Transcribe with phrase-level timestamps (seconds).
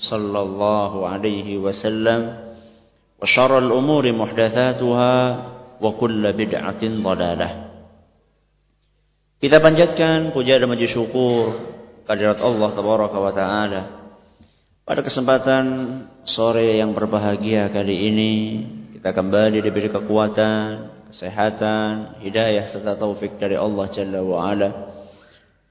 [0.00, 2.20] صلى الله عليه وسلم
[3.22, 5.16] وشر الأمور محدثاتها
[5.80, 7.50] وكل بدعة ضلالة
[9.40, 11.56] Kita panjatkan puja dan puji syukur
[12.04, 13.82] kehadirat Allah tabaraka wa taala.
[14.84, 15.64] Pada kesempatan
[16.28, 18.32] sore yang berbahagia kali ini
[19.00, 24.68] kita kembali diberi kekuatan, kesehatan, hidayah serta taufik dari Allah Jalla wa ala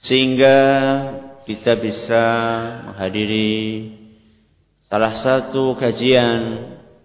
[0.02, 0.58] sehingga
[1.46, 2.24] kita bisa
[2.90, 3.52] menghadiri
[4.89, 6.41] salah satu kajian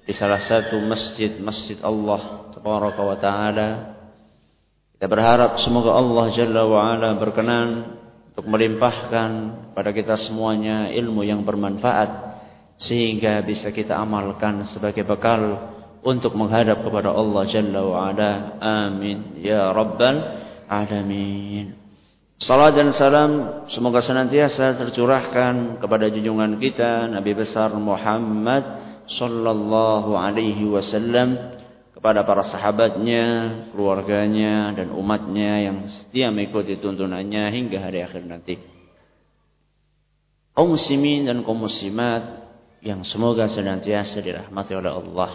[0.04, 3.70] di salah satu masjid-masjid Allah tabaraka wa taala
[5.00, 7.96] kita berharap semoga Allah Jalla wa'ala berkenan
[8.36, 9.32] untuk melimpahkan
[9.72, 12.36] pada kita semuanya ilmu yang bermanfaat
[12.76, 15.72] sehingga bisa kita amalkan sebagai bekal
[16.04, 18.32] untuk menghadap kepada Allah Jalla wa'ala.
[18.60, 19.40] Amin.
[19.40, 20.20] Ya Rabbal
[20.68, 21.79] Alamin.
[22.40, 23.32] Salam dan salam
[23.68, 28.64] semoga senantiasa tercurahkan kepada junjungan kita Nabi besar Muhammad
[29.12, 31.36] sallallahu alaihi wasallam
[31.92, 33.28] kepada para sahabatnya,
[33.76, 38.56] keluarganya, dan umatnya yang setia mengikuti tuntunannya hingga hari akhir nanti.
[40.56, 42.24] Kaum muslimin dan kaum muslimat
[42.80, 45.32] yang semoga senantiasa dirahmati oleh Allah.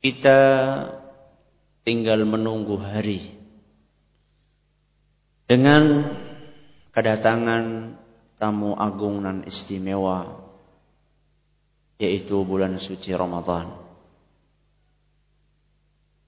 [0.00, 0.40] Kita
[1.84, 3.35] tinggal menunggu hari
[5.46, 6.10] dengan
[6.90, 7.94] kedatangan
[8.36, 10.44] tamu agung dan istimewa
[11.96, 13.86] yaitu bulan suci Ramadan.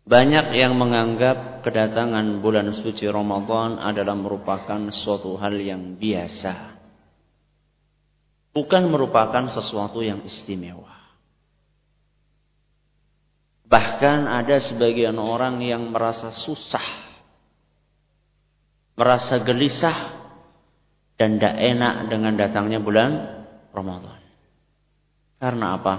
[0.08, 6.80] Banyak yang menganggap kedatangan bulan suci Ramadan adalah merupakan suatu hal yang biasa.
[8.56, 10.96] Bukan merupakan sesuatu yang istimewa.
[13.68, 17.07] Bahkan ada sebagian orang yang merasa susah.
[18.98, 20.18] Merasa gelisah.
[21.18, 23.10] Dan tidak enak dengan datangnya bulan
[23.74, 24.22] Ramadan.
[25.42, 25.94] Karena apa?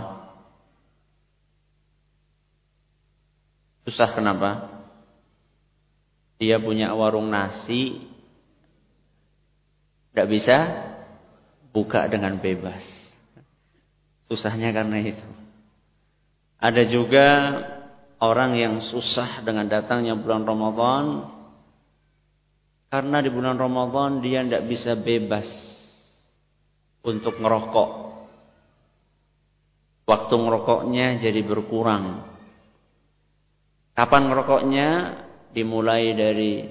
[3.84, 4.80] Susah kenapa?
[6.40, 8.00] Dia punya warung nasi,
[10.12, 10.58] tidak bisa
[11.76, 12.80] buka dengan bebas.
[14.32, 15.28] Susahnya karena itu.
[16.60, 17.28] Ada juga
[18.20, 21.04] orang yang susah dengan datangnya bulan Ramadan
[22.90, 25.46] karena di bulan Ramadan dia tidak bisa bebas
[27.06, 27.90] untuk ngerokok.
[30.10, 32.26] Waktu ngerokoknya jadi berkurang.
[33.94, 34.88] Kapan ngerokoknya?
[35.50, 36.66] Dimulai dari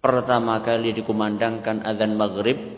[0.00, 2.76] pertama kali dikumandangkan azan maghrib.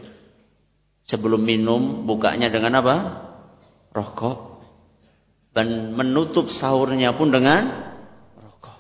[1.10, 2.96] Sebelum minum, bukanya dengan apa?
[3.90, 4.62] Rokok.
[5.50, 7.66] Dan menutup sahurnya pun dengan
[8.38, 8.78] rokok.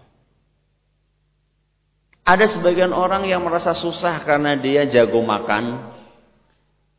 [2.30, 5.90] Ada sebagian orang yang merasa susah karena dia jago makan.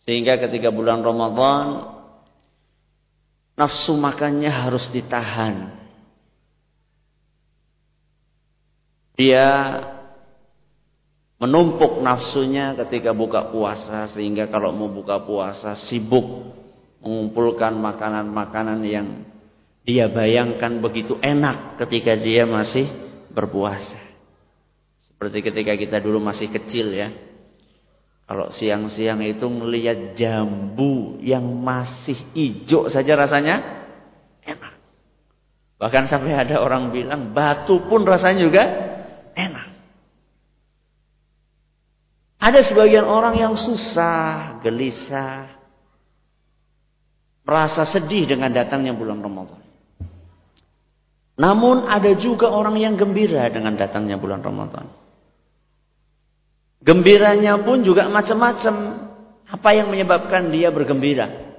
[0.04, 1.88] Sehingga ketika bulan Ramadan,
[3.56, 5.72] nafsu makannya harus ditahan.
[9.16, 9.48] Dia
[11.40, 16.52] menumpuk nafsunya ketika buka puasa sehingga kalau mau buka puasa sibuk
[17.00, 19.08] mengumpulkan makanan-makanan yang
[19.88, 22.90] dia bayangkan begitu enak ketika dia masih
[23.32, 24.01] berpuasa.
[25.22, 27.14] Seperti ketika kita dulu masih kecil ya.
[28.26, 33.86] Kalau siang-siang itu melihat jambu yang masih hijau saja rasanya
[34.42, 34.82] enak.
[35.78, 38.64] Bahkan sampai ada orang bilang batu pun rasanya juga
[39.38, 39.68] enak.
[42.42, 45.54] Ada sebagian orang yang susah, gelisah,
[47.46, 49.62] merasa sedih dengan datangnya bulan Ramadan.
[51.38, 55.01] Namun ada juga orang yang gembira dengan datangnya bulan Ramadan.
[56.82, 59.06] Gembiranya pun juga macam-macam.
[59.52, 61.52] Apa yang menyebabkan dia bergembira?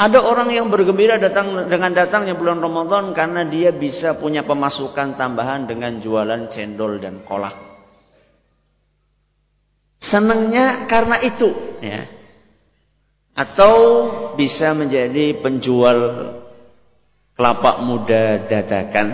[0.00, 5.68] Ada orang yang bergembira datang dengan datangnya bulan Ramadan karena dia bisa punya pemasukan tambahan
[5.68, 7.52] dengan jualan cendol dan kolak.
[10.00, 12.08] Senangnya karena itu, ya.
[13.36, 13.76] Atau
[14.40, 15.98] bisa menjadi penjual
[17.36, 19.08] kelapa muda dadakan.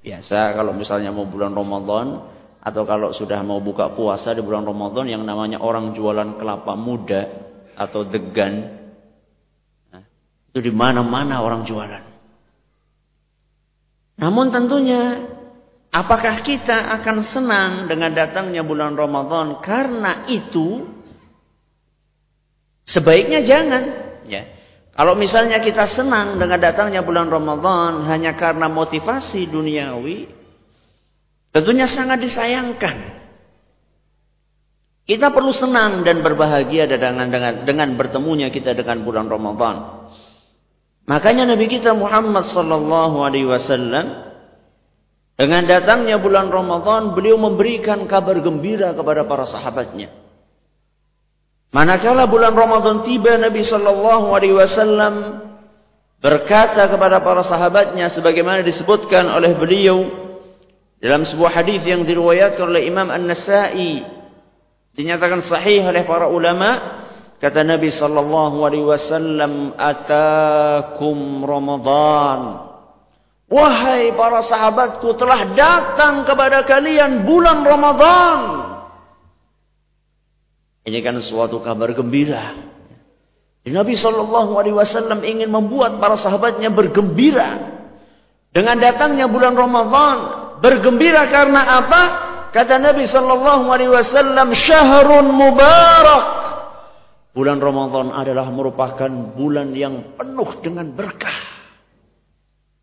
[0.00, 2.37] Biasa kalau misalnya mau bulan Ramadan,
[2.68, 7.22] atau kalau sudah mau buka puasa di bulan Ramadan yang namanya orang jualan kelapa muda
[7.72, 8.76] atau degan.
[9.88, 10.04] Nah,
[10.52, 12.04] itu di mana-mana orang jualan.
[14.20, 15.24] Namun tentunya
[15.88, 20.84] apakah kita akan senang dengan datangnya bulan Ramadan karena itu
[22.84, 23.82] sebaiknya jangan
[24.28, 24.44] ya.
[24.92, 30.37] Kalau misalnya kita senang dengan datangnya bulan Ramadan hanya karena motivasi duniawi,
[31.58, 33.18] Tentunya sangat disayangkan.
[35.10, 40.06] Kita perlu senang dan berbahagia dengan dengan dengan bertemunya kita dengan bulan Ramadan.
[41.10, 44.38] Makanya Nabi kita Muhammad sallallahu alaihi wasallam
[45.34, 50.14] dengan datangnya bulan Ramadan beliau memberikan kabar gembira kepada para sahabatnya.
[51.74, 55.42] Manakala bulan Ramadan tiba Nabi sallallahu alaihi wasallam
[56.22, 60.27] berkata kepada para sahabatnya sebagaimana disebutkan oleh beliau
[60.98, 64.02] dalam sebuah hadis yang diriwayatkan oleh Imam An-Nasa'i
[64.98, 66.98] dinyatakan sahih oleh para ulama
[67.38, 72.66] kata Nabi sallallahu alaihi wasallam atakum Ramadan.
[73.48, 78.40] Wahai para sahabatku telah datang kepada kalian bulan Ramadan.
[80.84, 82.68] Ini kan suatu kabar gembira.
[83.68, 87.78] Nabi sallallahu alaihi wasallam ingin membuat para sahabatnya bergembira
[88.50, 90.18] dengan datangnya bulan Ramadan
[90.58, 92.02] Bergembira karena apa?
[92.50, 96.26] Kata Nabi sallallahu alaihi wasallam, "Syahrun mubarak."
[97.36, 101.38] Bulan Ramadan adalah merupakan bulan yang penuh dengan berkah.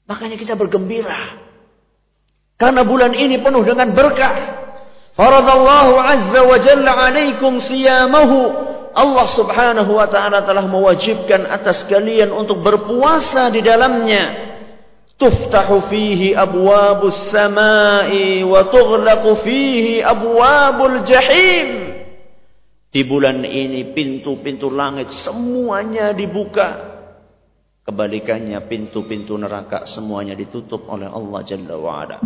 [0.07, 1.43] Makanya kita bergembira.
[2.55, 4.63] Karena bulan ini penuh dengan berkah.
[5.17, 8.39] Faradallahu azza wa jalla alaikum siyamahu.
[8.95, 14.54] Allah subhanahu wa ta'ala telah mewajibkan atas kalian untuk berpuasa di dalamnya.
[15.15, 17.01] تفتح فيه أبواب
[17.31, 21.69] samai وتغلق فيه أبواب الجحيم.
[22.95, 26.95] Di bulan ini pintu-pintu langit semuanya dibuka.
[27.83, 32.17] Kebalikannya pintu-pintu neraka semuanya ditutup oleh Allah Jalla wa'ala.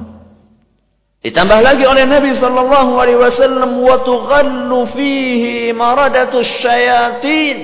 [1.19, 7.57] Ditambah lagi oleh Nabi sallallahu alaihi wasallam wa tughallu fihi maradatus syayatin.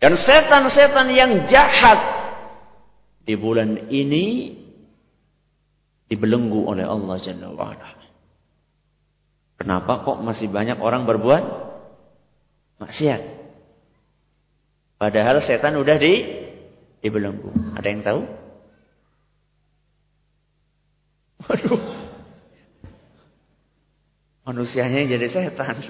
[0.00, 2.15] Dan setan-setan yang jahat
[3.26, 4.54] di bulan ini
[6.06, 7.90] dibelenggu oleh Allah Jalla wa'ala.
[9.58, 11.42] Kenapa kok masih banyak orang berbuat
[12.78, 13.22] maksiat?
[14.96, 16.14] Padahal setan udah di
[17.02, 17.50] dibelenggu.
[17.74, 18.20] Ada yang tahu?
[21.46, 21.82] Waduh.
[24.46, 25.82] Manusianya jadi setan.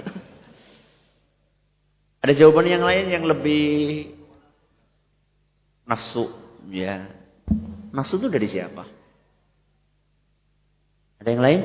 [2.25, 4.09] Ada jawaban yang lain yang lebih
[5.85, 6.27] nafsu,
[6.73, 7.16] ya.
[7.97, 8.85] Maksud itu dari siapa?
[11.17, 11.61] Ada yang lain?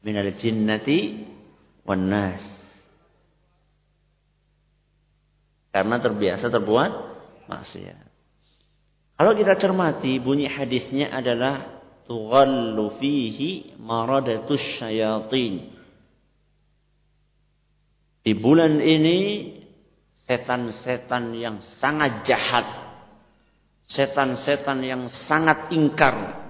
[0.00, 1.28] Minal jinnati
[1.84, 2.40] wan nas.
[5.68, 6.92] Karena terbiasa terbuat
[7.52, 8.08] maksiat.
[9.20, 15.76] Kalau kita cermati bunyi hadisnya adalah tughallu fihi maradatus syayatin.
[18.24, 19.18] Di bulan ini
[20.24, 22.85] setan-setan yang sangat jahat
[23.86, 26.42] setan-setan yang sangat ingkar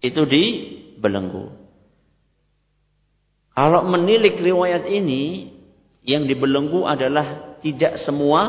[0.00, 1.52] itu dibelenggu.
[3.56, 5.52] Kalau menilik riwayat ini,
[6.06, 8.40] yang dibelenggu adalah tidak semua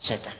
[0.00, 0.34] setan.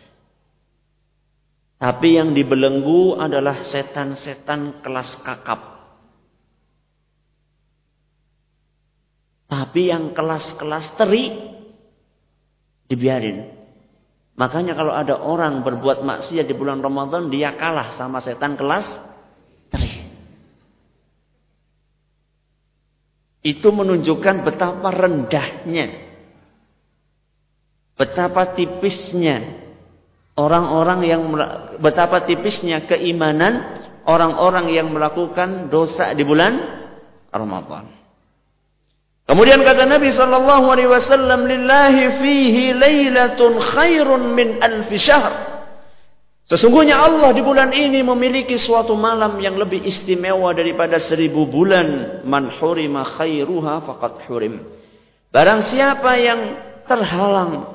[1.78, 5.61] Tapi yang dibelenggu adalah setan-setan kelas kakap.
[9.49, 11.35] Tapi yang kelas-kelas teri
[12.87, 13.57] dibiarin.
[14.38, 18.87] Makanya kalau ada orang berbuat maksiat di bulan Ramadan, dia kalah sama setan kelas
[19.66, 20.07] teri.
[23.42, 26.07] Itu menunjukkan betapa rendahnya.
[27.99, 29.66] Betapa tipisnya
[30.38, 31.23] orang-orang yang
[31.83, 33.75] betapa tipisnya keimanan
[34.07, 36.62] orang-orang yang melakukan dosa di bulan
[37.35, 37.98] Ramadan.
[39.28, 45.61] Kemudian kata Nabi sallallahu alaihi wasallam, "Lillahi fihi lailatun khairun min alf syahr."
[46.49, 52.25] Sesungguhnya Allah di bulan ini memiliki suatu malam yang lebih istimewa daripada seribu bulan.
[52.25, 54.64] Man hurima khairuha faqad hurim.
[55.28, 56.40] Barang siapa yang
[56.88, 57.68] terhalang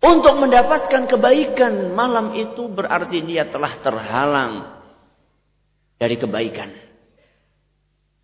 [0.00, 4.52] untuk mendapatkan kebaikan malam itu berarti dia telah terhalang
[6.00, 6.72] dari kebaikan.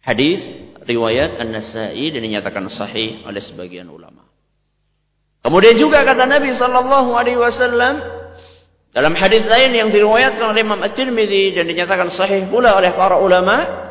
[0.00, 4.22] Hadis riwayat An-Nasa'i dan dinyatakan sahih oleh sebagian ulama.
[5.42, 8.02] Kemudian juga kata Nabi sallallahu alaihi wasallam
[8.90, 13.86] dalam hadis lain yang diriwayatkan oleh Imam At-Tirmidzi dan dinyatakan sahih pula oleh para ulama,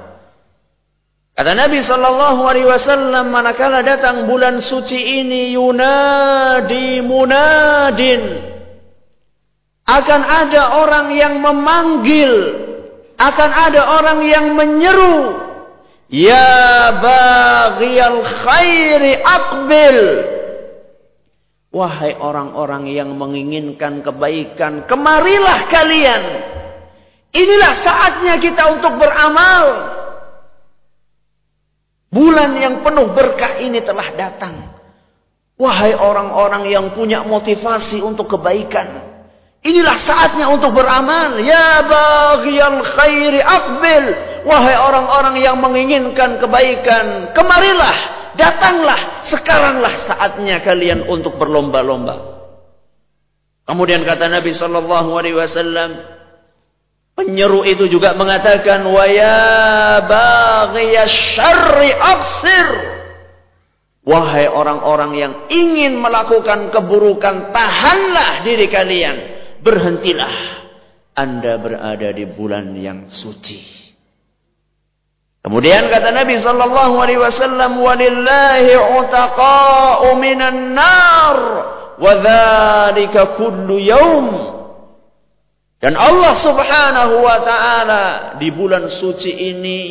[1.36, 8.40] Kata Nabi sallallahu alaihi wasallam manakala datang bulan suci ini yunadi munadin
[9.84, 12.32] akan ada orang yang memanggil
[13.20, 15.20] akan ada orang yang menyeru
[16.09, 20.00] ya baghiyal khairi aqbil
[21.75, 26.24] wahai orang-orang yang menginginkan kebaikan kemarilah kalian
[27.35, 29.95] inilah saatnya kita untuk beramal
[32.15, 34.71] Bulan yang penuh berkah ini telah datang.
[35.59, 39.03] Wahai orang-orang yang punya motivasi untuk kebaikan.
[39.59, 41.43] Inilah saatnya untuk beramal.
[41.43, 44.05] Ya baghiyal khairi akbil.
[44.46, 47.34] Wahai orang-orang yang menginginkan kebaikan.
[47.34, 47.98] Kemarilah,
[48.38, 49.25] datanglah.
[49.25, 52.38] Sekaranglah saatnya kalian untuk berlomba-lomba.
[53.66, 56.16] Kemudian kata Nabi sallallahu alaihi wasallam,
[57.16, 60.04] Penyeru itu juga mengatakan wa ya
[61.08, 62.68] syarri absir.
[64.06, 69.18] Wahai orang-orang yang ingin melakukan keburukan, tahanlah diri kalian.
[69.64, 70.62] Berhentilah.
[71.16, 73.85] Anda berada di bulan yang suci.
[75.46, 81.38] Kemudian kata Nabi sallallahu alaihi wasallam, "Walillahi utaqa'u minan nar
[82.02, 84.25] wa dzalika kullu yaum."
[85.78, 88.04] Dan Allah subhanahu wa ta'ala
[88.42, 89.82] di bulan suci ini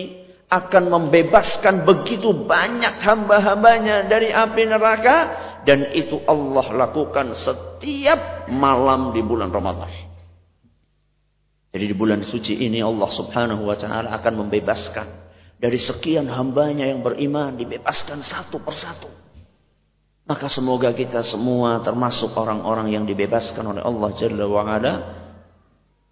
[0.51, 5.17] akan membebaskan begitu banyak hamba-hambanya dari api neraka.
[5.63, 9.87] Dan itu Allah lakukan setiap malam di bulan Ramadan.
[11.71, 15.24] Jadi di bulan suci ini Allah subhanahu wa ta'ala akan membebaskan.
[15.59, 19.09] Dari sekian hambanya yang beriman dibebaskan satu persatu.
[20.25, 24.93] Maka semoga kita semua termasuk orang-orang yang dibebaskan oleh Allah Jalla wa'ala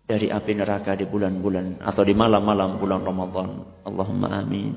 [0.05, 3.49] dari api neraka di bulan-bulan atau di malam-malam bulan Ramadan.
[3.89, 4.77] Allahumma amin.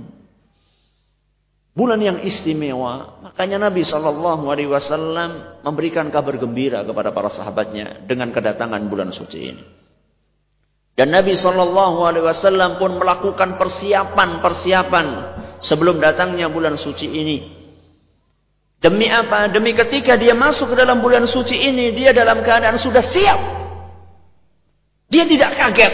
[1.76, 8.32] Bulan yang istimewa, makanya Nabi Shallallahu Alaihi Wasallam memberikan kabar gembira kepada para sahabatnya dengan
[8.32, 9.64] kedatangan bulan suci ini.
[10.96, 15.06] Dan Nabi Shallallahu Alaihi Wasallam pun melakukan persiapan-persiapan
[15.60, 17.38] sebelum datangnya bulan suci ini.
[18.80, 19.52] Demi apa?
[19.52, 23.66] Demi ketika dia masuk ke dalam bulan suci ini, dia dalam keadaan sudah siap
[25.10, 25.94] dia tidak kaget.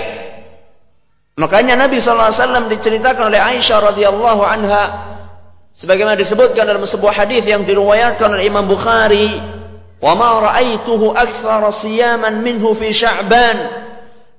[1.36, 4.84] Makanya Nabi SAW diceritakan oleh Aisyah radhiyallahu anha
[5.76, 9.40] sebagaimana disebutkan dalam sebuah hadis yang diriwayatkan oleh Imam Bukhari,
[10.00, 13.81] "Wa ma ra'aituhu aktsara siyaman minhu fi Sya'ban."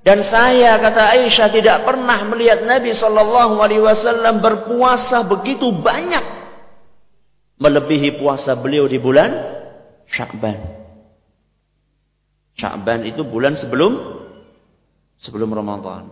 [0.02, 6.42] Dan saya kata Aisyah tidak pernah melihat Nabi sallallahu alaihi wasallam berpuasa begitu banyak
[7.62, 9.30] melebihi puasa beliau di bulan
[10.10, 10.58] Sya'ban.
[12.58, 14.22] Sya'ban itu bulan sebelum
[15.22, 16.10] sebelum Ramadan.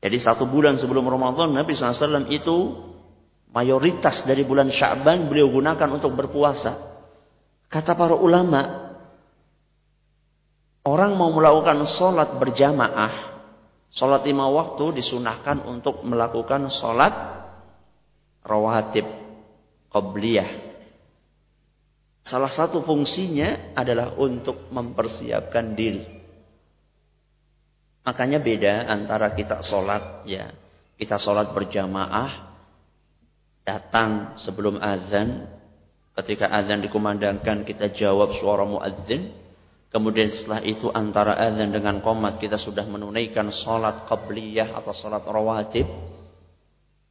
[0.00, 2.56] Jadi satu bulan sebelum Ramadan Nabi SAW itu
[3.52, 6.88] mayoritas dari bulan Syaban beliau gunakan untuk berpuasa.
[7.68, 8.79] Kata para ulama,
[10.86, 13.12] orang mau melakukan sholat berjamaah,
[13.92, 17.12] sholat lima waktu disunahkan untuk melakukan sholat
[18.44, 19.06] rawatib,
[19.92, 20.70] qabliyah.
[22.20, 26.20] Salah satu fungsinya adalah untuk mempersiapkan diri
[28.00, 30.50] Makanya beda antara kita sholat ya.
[30.96, 32.50] Kita sholat berjamaah.
[33.64, 35.46] Datang sebelum azan.
[36.16, 39.30] Ketika azan dikumandangkan kita jawab suara muadzin.
[39.90, 45.82] Kemudian setelah itu antara azan dengan komat kita sudah menunaikan sholat qabliyah atau sholat rawatib.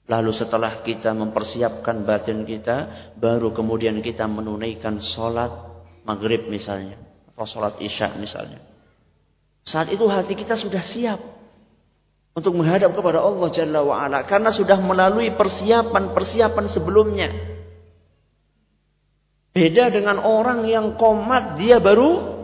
[0.07, 5.51] Lalu setelah kita mempersiapkan batin kita, baru kemudian kita menunaikan sholat
[6.07, 6.95] maghrib misalnya.
[7.35, 8.63] Atau sholat isya misalnya.
[9.67, 11.19] Saat itu hati kita sudah siap
[12.31, 17.29] untuk menghadap kepada Allah Jalla wa ala karena sudah melalui persiapan-persiapan sebelumnya.
[19.51, 22.38] Beda dengan orang yang komat dia baru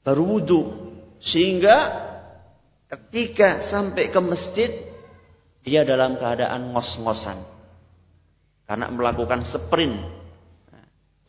[0.00, 0.60] baru wudhu
[1.20, 1.76] sehingga
[2.88, 4.70] ketika sampai ke masjid
[5.60, 7.44] dia dalam keadaan ngos-ngosan
[8.64, 9.98] karena melakukan sprint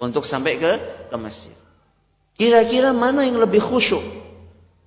[0.02, 0.72] untuk sampai ke
[1.12, 1.54] ke masjid.
[2.34, 4.02] Kira-kira mana yang lebih khusyuk?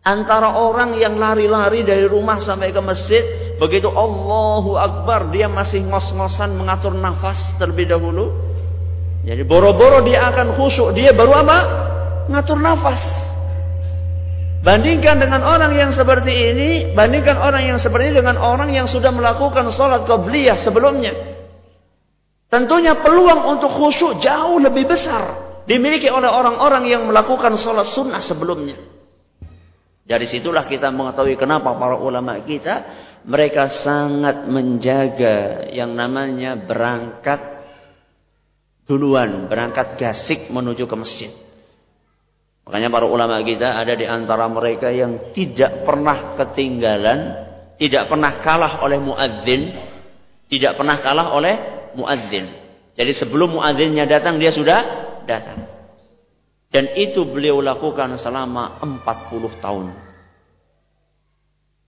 [0.05, 3.25] Antara orang yang lari-lari dari rumah sampai ke masjid,
[3.57, 8.29] begitu Allahu Akbar, dia masih ngos-ngosan mengatur nafas terlebih dahulu.
[9.25, 11.59] Jadi boro-boro dia akan khusyuk, dia baru apa?
[12.29, 13.01] Ngatur nafas.
[14.65, 19.13] Bandingkan dengan orang yang seperti ini, bandingkan orang yang seperti ini dengan orang yang sudah
[19.13, 21.13] melakukan sholat qabliyah sebelumnya.
[22.49, 28.81] Tentunya peluang untuk khusyuk jauh lebih besar dimiliki oleh orang-orang yang melakukan sholat sunnah sebelumnya.
[30.05, 37.41] Dari situlah kita mengetahui kenapa para ulama kita mereka sangat menjaga yang namanya berangkat
[38.89, 41.44] duluan, berangkat gasik menuju ke masjid.
[42.65, 47.19] Makanya para ulama kita ada di antara mereka yang tidak pernah ketinggalan,
[47.77, 49.63] tidak pernah kalah oleh muadzin,
[50.49, 51.55] tidak pernah kalah oleh
[51.93, 52.49] muadzin.
[52.97, 54.81] Jadi sebelum muadzinnya datang dia sudah
[55.29, 55.69] datang.
[56.73, 59.87] Dan itu beliau lakukan selama 40 tahun.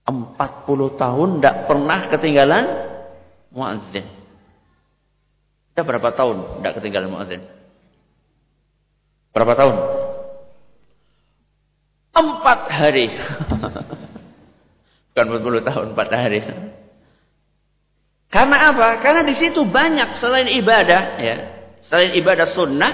[0.07, 2.65] 40 tahun tidak pernah ketinggalan
[3.51, 4.05] muadzin.
[5.73, 7.41] Kita berapa tahun tidak ketinggalan muadzin?
[9.35, 9.75] Berapa tahun?
[12.17, 13.13] Empat hari.
[15.13, 16.39] Bukan 40 tahun, empat hari.
[18.29, 19.01] Karena apa?
[19.01, 21.37] Karena di situ banyak selain ibadah, ya,
[21.85, 22.93] selain ibadah sunnah,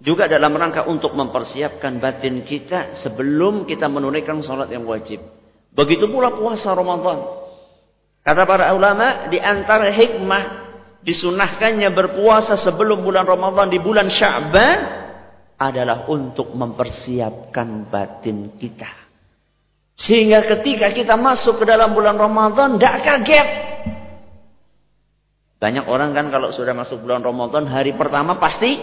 [0.00, 5.24] juga dalam rangka untuk mempersiapkan batin kita sebelum kita menunaikan sholat yang wajib.
[5.72, 7.24] Begitu pula puasa Ramadan.
[8.20, 10.66] Kata para ulama, di antara hikmah
[11.06, 15.05] disunahkannya berpuasa sebelum bulan Ramadan di bulan Sya'ban
[15.56, 19.08] adalah untuk mempersiapkan batin kita.
[19.96, 23.48] Sehingga ketika kita masuk ke dalam bulan Ramadan, tidak kaget.
[25.56, 28.76] Banyak orang kan kalau sudah masuk bulan Ramadan, hari pertama pasti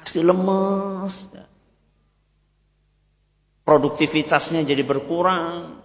[0.00, 1.28] Pasti lemes.
[3.68, 5.84] Produktivitasnya jadi berkurang.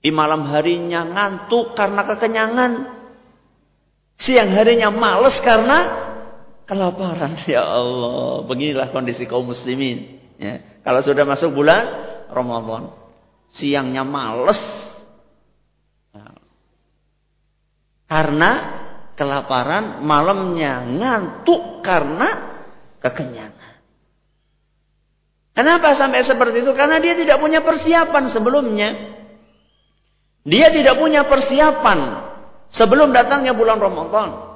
[0.00, 2.72] Di malam harinya ngantuk karena kekenyangan.
[4.16, 6.08] Siang harinya males karena
[6.70, 7.34] kelaparan.
[7.50, 10.22] Ya Allah, beginilah kondisi kaum muslimin.
[10.38, 10.62] Ya.
[10.86, 11.82] Kalau sudah masuk bulan
[12.30, 12.94] Ramadan,
[13.50, 14.62] siangnya males.
[16.14, 16.30] Ya.
[18.06, 18.50] Karena
[19.18, 22.28] kelaparan, malamnya ngantuk karena
[23.02, 23.58] kekenyangan.
[25.50, 26.72] Kenapa sampai seperti itu?
[26.72, 28.88] Karena dia tidak punya persiapan sebelumnya.
[30.40, 31.98] Dia tidak punya persiapan
[32.72, 34.49] sebelum datangnya bulan Ramadan.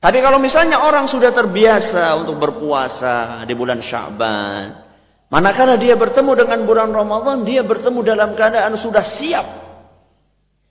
[0.00, 4.80] Tapi kalau misalnya orang sudah terbiasa untuk berpuasa di bulan Syaban,
[5.28, 9.46] manakala dia bertemu dengan bulan Ramadan, dia bertemu dalam keadaan sudah siap.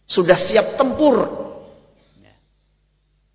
[0.09, 1.45] Sudah siap tempur.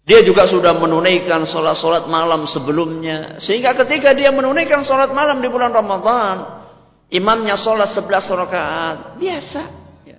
[0.04, 3.38] Dia juga sudah menunaikan sholat-sholat malam sebelumnya.
[3.38, 6.66] Sehingga ketika dia menunaikan sholat malam di bulan Ramadan.
[7.08, 8.96] Imamnya sholat 11 rakaat.
[9.16, 9.62] Biasa.
[10.04, 10.18] Ya.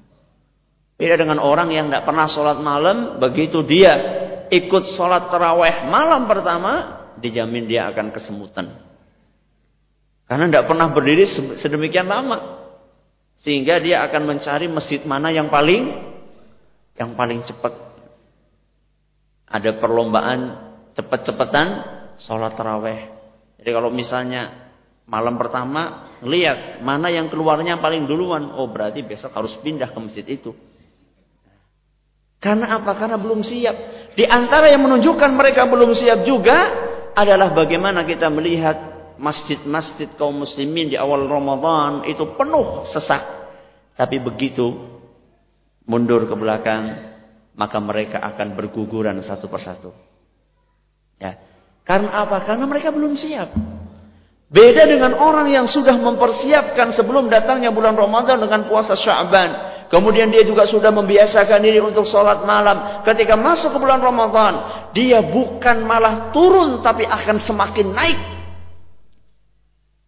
[0.96, 3.20] Beda dengan orang yang tidak pernah sholat malam.
[3.20, 7.04] Begitu dia ikut sholat terawih malam pertama.
[7.16, 8.76] Dijamin dia akan kesemutan.
[10.28, 11.24] Karena tidak pernah berdiri
[11.56, 12.68] sedemikian lama.
[13.40, 15.96] Sehingga dia akan mencari masjid mana yang paling
[16.96, 17.72] yang paling cepat
[19.46, 20.40] ada perlombaan
[20.96, 21.68] cepet-cepetan
[22.20, 23.12] sholat taraweh.
[23.60, 24.72] Jadi kalau misalnya
[25.06, 30.26] malam pertama lihat mana yang keluarnya paling duluan, oh berarti besok harus pindah ke masjid
[30.26, 30.56] itu.
[32.40, 32.94] Karena apa?
[32.94, 34.05] Karena belum siap.
[34.16, 36.58] Di antara yang menunjukkan mereka belum siap juga
[37.12, 43.24] adalah bagaimana kita melihat masjid-masjid kaum muslimin di awal Ramadan itu penuh sesak.
[43.96, 44.72] Tapi begitu
[45.88, 47.12] mundur ke belakang
[47.56, 49.92] maka mereka akan berguguran satu persatu.
[51.20, 51.40] Ya.
[51.88, 52.44] Karena apa?
[52.44, 53.52] Karena mereka belum siap.
[54.46, 59.75] Beda dengan orang yang sudah mempersiapkan sebelum datangnya bulan Ramadan dengan puasa Sya'ban.
[59.86, 63.06] Kemudian dia juga sudah membiasakan diri untuk sholat malam.
[63.06, 64.54] Ketika masuk ke bulan Ramadan,
[64.92, 68.20] dia bukan malah turun tapi akan semakin naik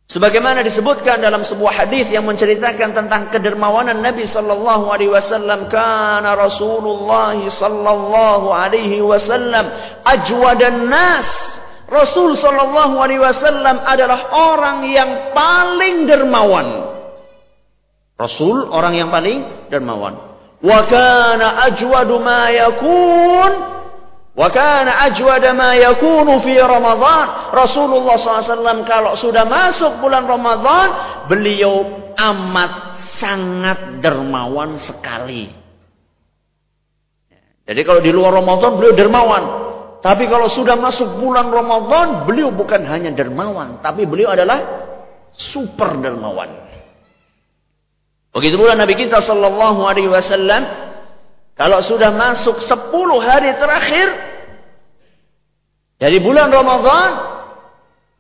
[0.07, 7.35] Sebagaimana disebutkan dalam sebuah hadis yang menceritakan tentang kedermawanan Nabi sallallahu alaihi wasallam, kana Rasulullah
[7.35, 9.67] sallallahu alaihi wasallam
[10.07, 11.27] ajwadan nas.
[11.91, 16.87] Rasul sallallahu alaihi wasallam adalah orang yang paling dermawan.
[18.17, 20.17] Rasul orang yang paling dermawan.
[20.58, 23.51] Wa kana ajwadu ma yakun
[24.34, 27.53] wa kana ajwada ma yakunu fi Ramadan.
[27.53, 30.88] Rasulullah SAW kalau sudah masuk bulan Ramadan,
[31.30, 31.86] beliau
[32.17, 35.49] amat sangat dermawan sekali.
[37.67, 39.43] Jadi kalau di luar Ramadan beliau dermawan.
[39.97, 44.62] Tapi kalau sudah masuk bulan Ramadan, beliau bukan hanya dermawan, tapi beliau adalah
[45.34, 46.76] super dermawan.
[48.38, 50.62] Begitu pula Nabi kita sallallahu alaihi wasallam
[51.58, 52.93] kalau sudah masuk 10
[53.26, 54.08] hari terakhir
[55.97, 57.10] dari bulan Ramadan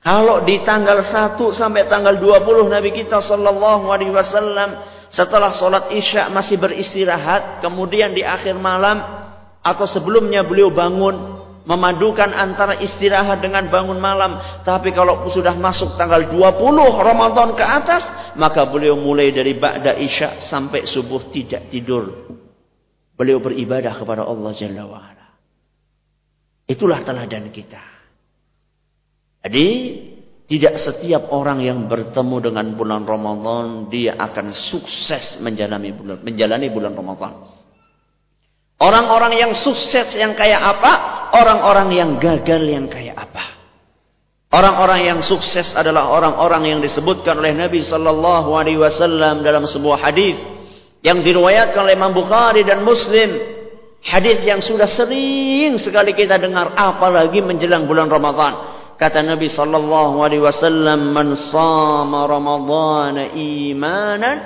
[0.01, 4.81] kalau di tanggal 1 sampai tanggal 20 Nabi kita sallallahu alaihi wasallam
[5.13, 8.97] setelah sholat isya masih beristirahat, kemudian di akhir malam
[9.61, 11.36] atau sebelumnya beliau bangun
[11.67, 14.39] memadukan antara istirahat dengan bangun malam.
[14.63, 16.39] Tapi kalau sudah masuk tanggal 20
[16.95, 18.07] Ramadan ke atas,
[18.39, 22.31] maka beliau mulai dari ba'da isya sampai subuh tidak tidur.
[23.19, 25.27] Beliau beribadah kepada Allah Jalla wa'ala.
[26.71, 27.83] Itulah teladan kita.
[29.43, 29.67] Jadi
[30.47, 36.95] tidak setiap orang yang bertemu dengan bulan Ramadan dia akan sukses menjalani bulan menjalani bulan
[36.95, 37.56] Ramadan.
[38.77, 40.93] Orang-orang yang sukses yang kayak apa?
[41.33, 43.57] Orang-orang yang gagal yang kayak apa?
[44.53, 50.39] Orang-orang yang sukses adalah orang-orang yang disebutkan oleh Nabi sallallahu alaihi wasallam dalam sebuah hadis
[51.01, 53.57] yang diriwayatkan oleh Imam Bukhari dan Muslim.
[54.05, 58.53] Hadis yang sudah sering sekali kita dengar apalagi menjelang bulan Ramadan.
[58.95, 64.37] Kata Nabi sallallahu alaihi wasallam, "Man shama Ramadhan imanan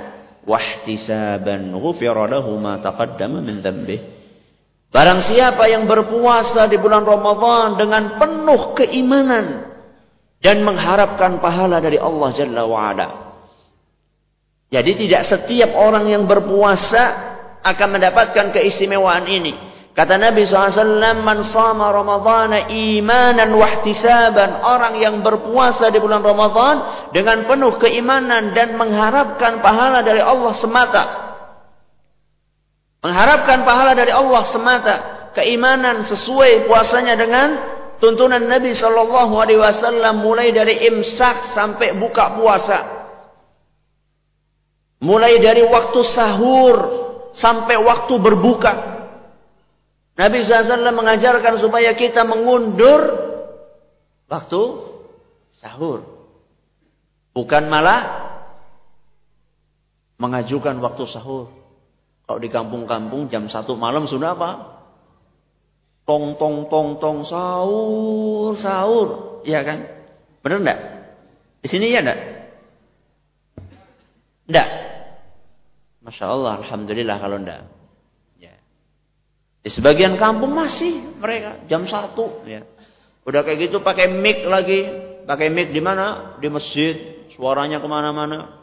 [0.48, 4.21] wa ihtisaban, ghufira lahu ma taqaddama min dhanbihi."
[4.92, 9.72] Barang siapa yang berpuasa di bulan Ramadan dengan penuh keimanan
[10.44, 13.08] dan mengharapkan pahala dari Allah Jalla wa'ala.
[14.68, 17.32] Jadi tidak setiap orang yang berpuasa
[17.64, 19.72] akan mendapatkan keistimewaan ini.
[19.92, 24.64] Kata Nabi SAW, Man sama Ramadana imanan wahtisaban.
[24.64, 26.76] Orang yang berpuasa di bulan Ramadan
[27.16, 31.04] dengan penuh keimanan dan mengharapkan pahala dari Allah semata.
[33.02, 34.96] Mengharapkan pahala dari Allah semata.
[35.34, 37.50] Keimanan sesuai puasanya dengan
[37.98, 42.80] tuntunan Nabi Sallallahu Alaihi Wasallam mulai dari imsak sampai buka puasa.
[45.02, 46.76] Mulai dari waktu sahur
[47.34, 48.74] sampai waktu berbuka.
[50.14, 53.02] Nabi SAW mengajarkan supaya kita mengundur
[54.30, 54.62] waktu
[55.58, 56.06] sahur.
[57.34, 58.30] Bukan malah
[60.22, 61.61] mengajukan waktu sahur.
[62.32, 64.80] Kalau di kampung-kampung jam satu malam sudah apa?
[66.08, 69.08] Tong tong tong tong sahur sahur,
[69.44, 69.84] ya kan?
[70.40, 70.80] Benar enggak?
[71.60, 72.20] Di sini ya enggak?
[74.48, 74.68] Enggak.
[76.08, 77.68] Masya Allah, Alhamdulillah kalau enggak.
[79.60, 82.64] Di sebagian kampung masih mereka jam satu ya.
[83.28, 84.88] Udah kayak gitu pakai mic lagi,
[85.28, 86.40] pakai mic di mana?
[86.40, 88.61] Di masjid, suaranya ke mana-mana.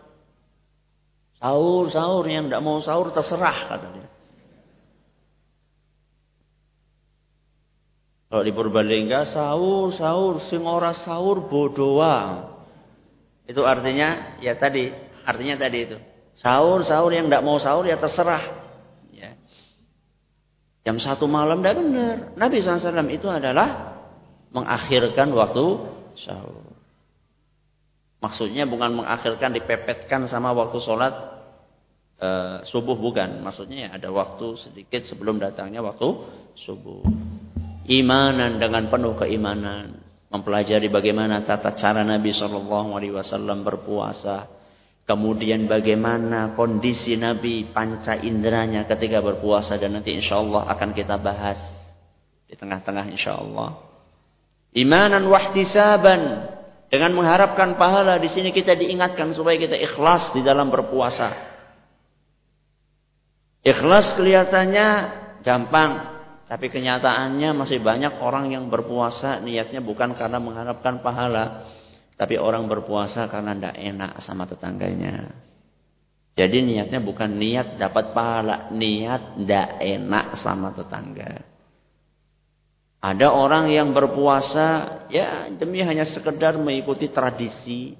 [1.38, 4.08] Sahur, sahur yang tidak mau sahur terserah kata dia.
[8.28, 12.44] Kalau di Purbalingga sahur, sahur, sing ora sahur bodoa.
[13.48, 14.92] Itu artinya ya tadi,
[15.24, 15.96] artinya tadi itu.
[16.36, 18.58] Sahur, sahur yang tidak mau sahur ya terserah.
[20.88, 22.16] Jam satu malam tidak benar.
[22.32, 23.92] Nabi SAW itu adalah
[24.56, 25.84] mengakhirkan waktu
[26.16, 26.64] sahur.
[28.24, 31.12] Maksudnya bukan mengakhirkan dipepetkan sama waktu sholat
[32.18, 32.28] e,
[32.66, 33.40] subuh bukan.
[33.40, 36.08] Maksudnya ya ada waktu sedikit sebelum datangnya waktu
[36.58, 37.06] subuh.
[37.88, 44.58] Imanan dengan penuh keimanan, mempelajari bagaimana tata cara Nabi SAW berpuasa,
[45.08, 51.56] Kemudian bagaimana kondisi Nabi panca inderanya ketika berpuasa dan nanti insya Allah akan kita bahas
[52.44, 53.88] di tengah-tengah insya Allah.
[54.76, 56.52] Imanan wahtisaban
[56.92, 61.47] dengan mengharapkan pahala di sini kita diingatkan supaya kita ikhlas di dalam berpuasa.
[63.68, 64.88] Ikhlas kelihatannya
[65.44, 65.90] gampang,
[66.48, 71.68] tapi kenyataannya masih banyak orang yang berpuasa niatnya bukan karena mengharapkan pahala,
[72.16, 75.36] tapi orang berpuasa karena tidak enak sama tetangganya.
[76.32, 81.44] Jadi niatnya bukan niat dapat pahala, niat tidak enak sama tetangga.
[83.04, 87.92] Ada orang yang berpuasa ya demi hanya sekedar mengikuti tradisi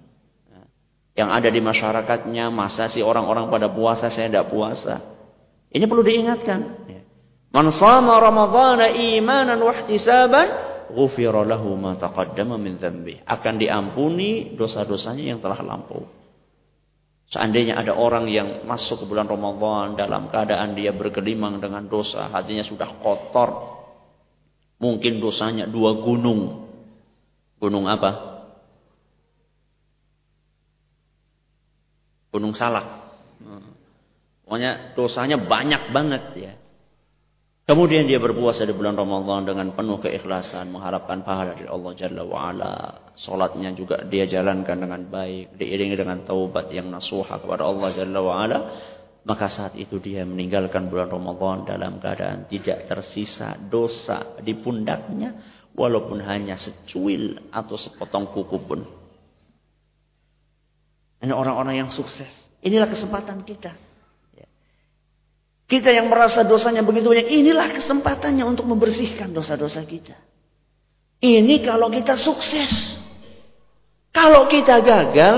[1.12, 2.48] yang ada di masyarakatnya.
[2.48, 5.17] Masa sih orang-orang pada puasa saya tidak puasa?
[5.68, 6.60] Ini perlu diingatkan.
[7.48, 10.46] Man sama Ramadhan imanan wa ihtisaban
[10.92, 13.20] ghufira lahu ma taqaddama min dhanbi.
[13.24, 16.04] Akan diampuni dosa-dosanya yang telah lampau.
[17.28, 22.64] Seandainya ada orang yang masuk ke bulan Ramadan dalam keadaan dia bergelimang dengan dosa, hatinya
[22.64, 23.76] sudah kotor.
[24.80, 26.72] Mungkin dosanya dua gunung.
[27.60, 28.40] Gunung apa?
[32.32, 32.97] Gunung Salak.
[34.48, 36.52] Pokoknya dosanya banyak banget ya.
[37.68, 42.72] Kemudian dia berpuasa di bulan Ramadan dengan penuh keikhlasan, mengharapkan pahala dari Allah Jalla wa'ala.
[43.12, 48.58] Salatnya juga dia jalankan dengan baik, diiringi dengan taubat yang nasuha kepada Allah Jalla wa'ala.
[49.28, 55.36] Maka saat itu dia meninggalkan bulan Ramadan dalam keadaan tidak tersisa dosa di pundaknya,
[55.76, 58.80] walaupun hanya secuil atau sepotong kuku pun.
[61.20, 62.48] Ini orang-orang yang sukses.
[62.64, 63.87] Inilah kesempatan kita.
[65.68, 70.16] Kita yang merasa dosanya begitu banyak, inilah kesempatannya untuk membersihkan dosa-dosa kita.
[71.20, 72.96] Ini kalau kita sukses.
[74.08, 75.36] Kalau kita gagal,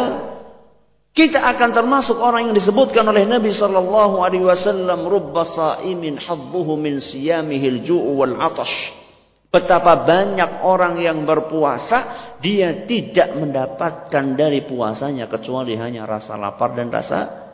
[1.11, 7.03] kita akan termasuk orang yang disebutkan oleh Nabi sallallahu alaihi wasallam, "Rubba sa'imin hadduhu min
[7.03, 8.95] siyamihil ju'u wal 'atash."
[9.51, 16.87] Betapa banyak orang yang berpuasa, dia tidak mendapatkan dari puasanya kecuali hanya rasa lapar dan
[16.87, 17.50] rasa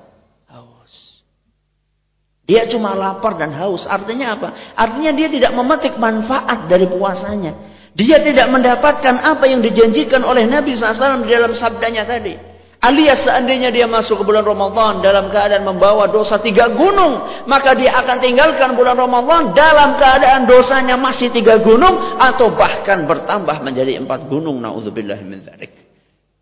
[2.46, 3.82] dia cuma lapar dan haus.
[3.90, 4.48] Artinya apa?
[4.78, 7.74] Artinya dia tidak memetik manfaat dari puasanya.
[7.90, 12.38] Dia tidak mendapatkan apa yang dijanjikan oleh Nabi SAW di dalam sabdanya tadi.
[12.76, 17.42] Alias seandainya dia masuk ke bulan Ramadan dalam keadaan membawa dosa tiga gunung.
[17.50, 22.14] Maka dia akan tinggalkan bulan Ramadan dalam keadaan dosanya masih tiga gunung.
[22.14, 24.62] Atau bahkan bertambah menjadi empat gunung.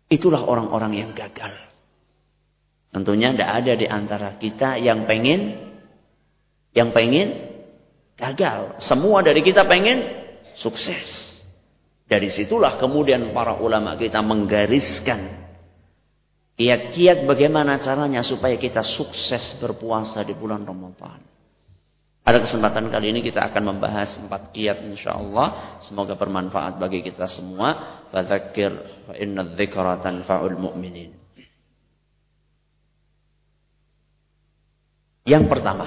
[0.05, 1.49] Itulah orang-orang yang gagal.
[2.93, 5.64] Tentunya tidak ada di antara kita yang pengen
[6.75, 7.55] yang pengen
[8.19, 8.77] gagal.
[8.83, 10.03] Semua dari kita pengen
[10.59, 11.33] sukses.
[12.05, 15.41] Dari situlah kemudian para ulama kita menggariskan
[16.53, 21.17] kiat-kiat bagaimana caranya supaya kita sukses berpuasa di bulan Ramadan.
[22.25, 25.77] Pada kesempatan kali ini kita akan membahas empat kiat insyaallah.
[25.85, 28.01] Semoga bermanfaat bagi kita semua.
[28.09, 28.73] Fadzakir
[29.05, 31.13] fa inna dzikra tanfa'ul mu'minin.
[35.25, 35.85] Yang pertama,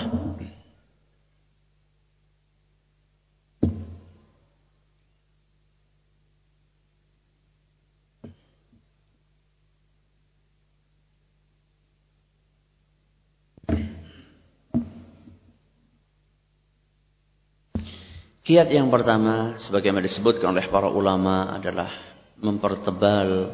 [18.49, 21.93] Kiat yang pertama, sebagaimana disebutkan oleh para ulama adalah
[22.41, 23.53] mempertebal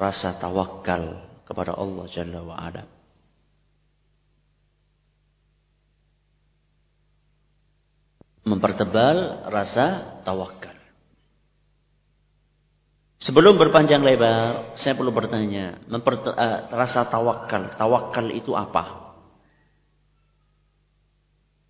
[0.00, 2.82] rasa tawakal kepada Allah Jalla wa'ala.
[8.48, 10.72] Mempertebal rasa tawakal.
[13.20, 19.12] Sebelum berpanjang lebar, saya perlu bertanya, uh, rasa tawakal, tawakal itu apa?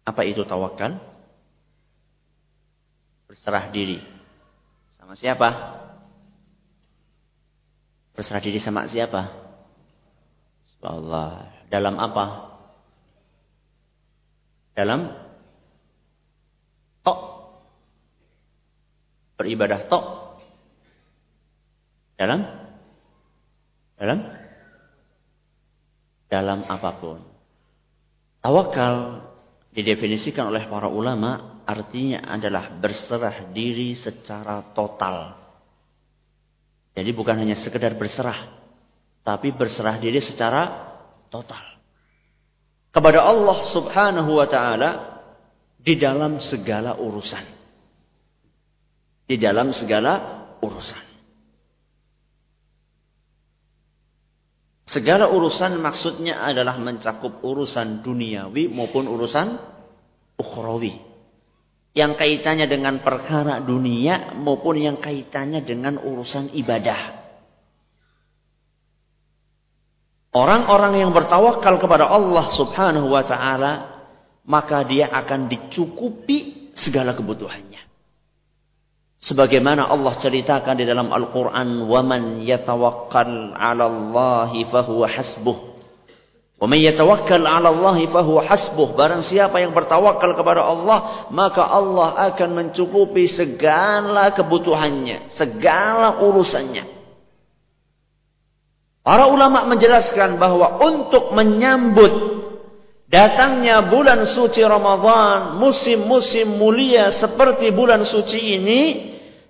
[0.06, 1.15] Apa itu tawakal?
[3.26, 4.02] Berserah diri.
[4.98, 5.48] Sama siapa?
[8.16, 9.46] Berserah diri sama siapa?
[10.86, 11.50] Allah.
[11.66, 12.24] Dalam apa?
[14.78, 15.10] Dalam
[17.02, 17.20] tok.
[19.36, 20.04] Beribadah tok.
[22.16, 22.40] Dalam
[23.96, 24.18] dalam
[26.28, 27.20] dalam apa pun.
[28.44, 29.24] Tawakal
[29.72, 35.34] didefinisikan oleh para ulama artinya adalah berserah diri secara total.
[36.94, 38.54] Jadi bukan hanya sekedar berserah,
[39.26, 40.94] tapi berserah diri secara
[41.28, 41.76] total.
[42.94, 44.90] Kepada Allah Subhanahu wa taala
[45.76, 47.44] di dalam segala urusan.
[49.26, 51.04] Di dalam segala urusan.
[54.86, 59.58] Segala urusan maksudnya adalah mencakup urusan duniawi maupun urusan
[60.38, 61.15] ukhrawi
[61.96, 67.24] yang kaitannya dengan perkara dunia maupun yang kaitannya dengan urusan ibadah.
[70.36, 73.72] Orang-orang yang bertawakal kepada Allah Subhanahu wa taala
[74.44, 77.80] maka dia akan dicukupi segala kebutuhannya.
[79.16, 85.75] Sebagaimana Allah ceritakan di dalam Al-Qur'an, "Wa man yatawakkal 'ala Allah fahuwa hasbuh."
[86.56, 88.96] Wa yatawakkal 'ala Allah fahuwa hasbuh.
[88.96, 96.96] Barang siapa yang bertawakal kepada Allah, maka Allah akan mencukupi segala kebutuhannya, segala urusannya.
[99.04, 102.42] Para ulama menjelaskan bahwa untuk menyambut
[103.06, 108.80] datangnya bulan suci Ramadan, musim-musim mulia seperti bulan suci ini,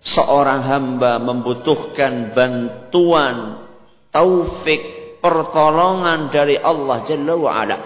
[0.02, 3.64] seorang hamba membutuhkan bantuan,
[4.12, 4.95] taufik,
[5.26, 7.78] pertolongan dari Allah Jalla wa'ala.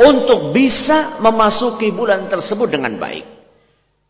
[0.00, 3.26] Untuk bisa memasuki bulan tersebut dengan baik.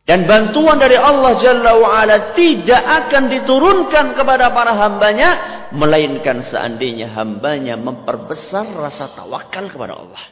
[0.05, 5.31] Dan bantuan dari Allah Jalla wa'ala tidak akan diturunkan kepada para hambanya.
[5.73, 10.25] Melainkan seandainya hambanya memperbesar rasa tawakal kepada Allah.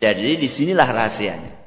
[0.00, 1.65] Jadi di sinilah rahasianya.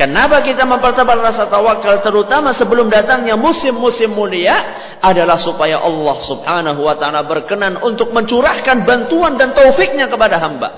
[0.00, 4.56] Kenapa kita mempertebal rasa tawakal terutama sebelum datangnya musim-musim mulia
[4.96, 10.68] adalah supaya Allah Subhanahu wa taala berkenan untuk mencurahkan bantuan dan taufiknya kepada hamba.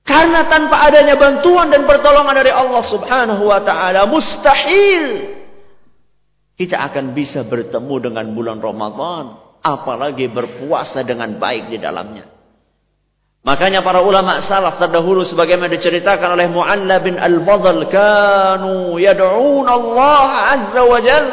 [0.00, 5.36] Karena tanpa adanya bantuan dan pertolongan dari Allah Subhanahu wa taala mustahil
[6.56, 12.37] kita akan bisa bertemu dengan bulan Ramadan apalagi berpuasa dengan baik di dalamnya.
[13.48, 20.84] Makanya para ulama salaf terdahulu sebagaimana diceritakan oleh Mu'alla bin Al-Fadl kanu yad'un Allah Azza
[20.84, 21.26] wa Jal.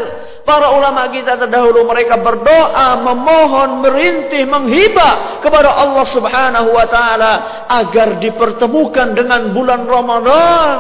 [0.48, 7.34] Para ulama kita terdahulu mereka berdoa, memohon, merintih, menghibah kepada Allah Subhanahu wa taala
[7.68, 10.76] agar dipertemukan dengan bulan Ramadan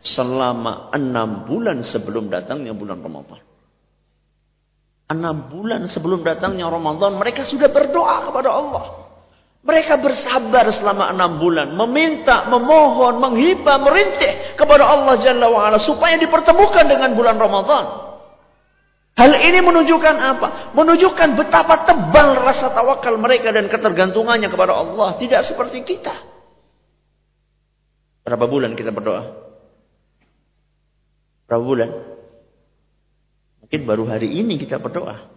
[0.00, 3.44] selama enam bulan sebelum datangnya bulan Ramadan.
[5.12, 9.05] Enam bulan sebelum datangnya Ramadan mereka sudah berdoa kepada Allah.
[9.66, 11.74] Mereka bersabar selama enam bulan.
[11.74, 15.82] Meminta, memohon, menghibah, merintih kepada Allah Jalla wa'ala.
[15.82, 18.06] Supaya dipertemukan dengan bulan Ramadan.
[19.18, 20.48] Hal ini menunjukkan apa?
[20.70, 25.18] Menunjukkan betapa tebal rasa tawakal mereka dan ketergantungannya kepada Allah.
[25.18, 26.14] Tidak seperti kita.
[28.22, 29.22] Berapa bulan kita berdoa?
[31.50, 31.90] Berapa bulan?
[33.66, 35.35] Mungkin baru hari ini kita berdoa.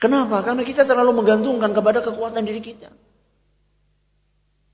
[0.00, 0.40] Kenapa?
[0.40, 2.88] Karena kita terlalu menggantungkan kepada kekuatan diri kita.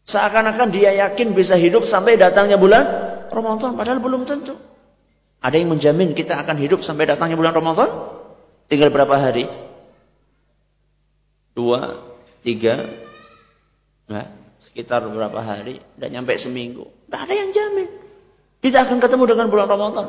[0.07, 2.85] Seakan-akan dia yakin bisa hidup sampai datangnya bulan
[3.35, 3.75] Ramadan.
[3.75, 4.55] Padahal belum tentu.
[5.43, 7.91] Ada yang menjamin kita akan hidup sampai datangnya bulan Ramadan?
[8.71, 9.51] Tinggal berapa hari?
[11.59, 12.07] Dua,
[12.47, 12.87] tiga,
[14.07, 14.31] nah,
[14.62, 15.83] sekitar berapa hari?
[15.99, 16.87] Dan nyampe seminggu.
[16.87, 17.91] Tidak ada yang jamin.
[18.62, 20.07] Kita akan ketemu dengan bulan Ramadan.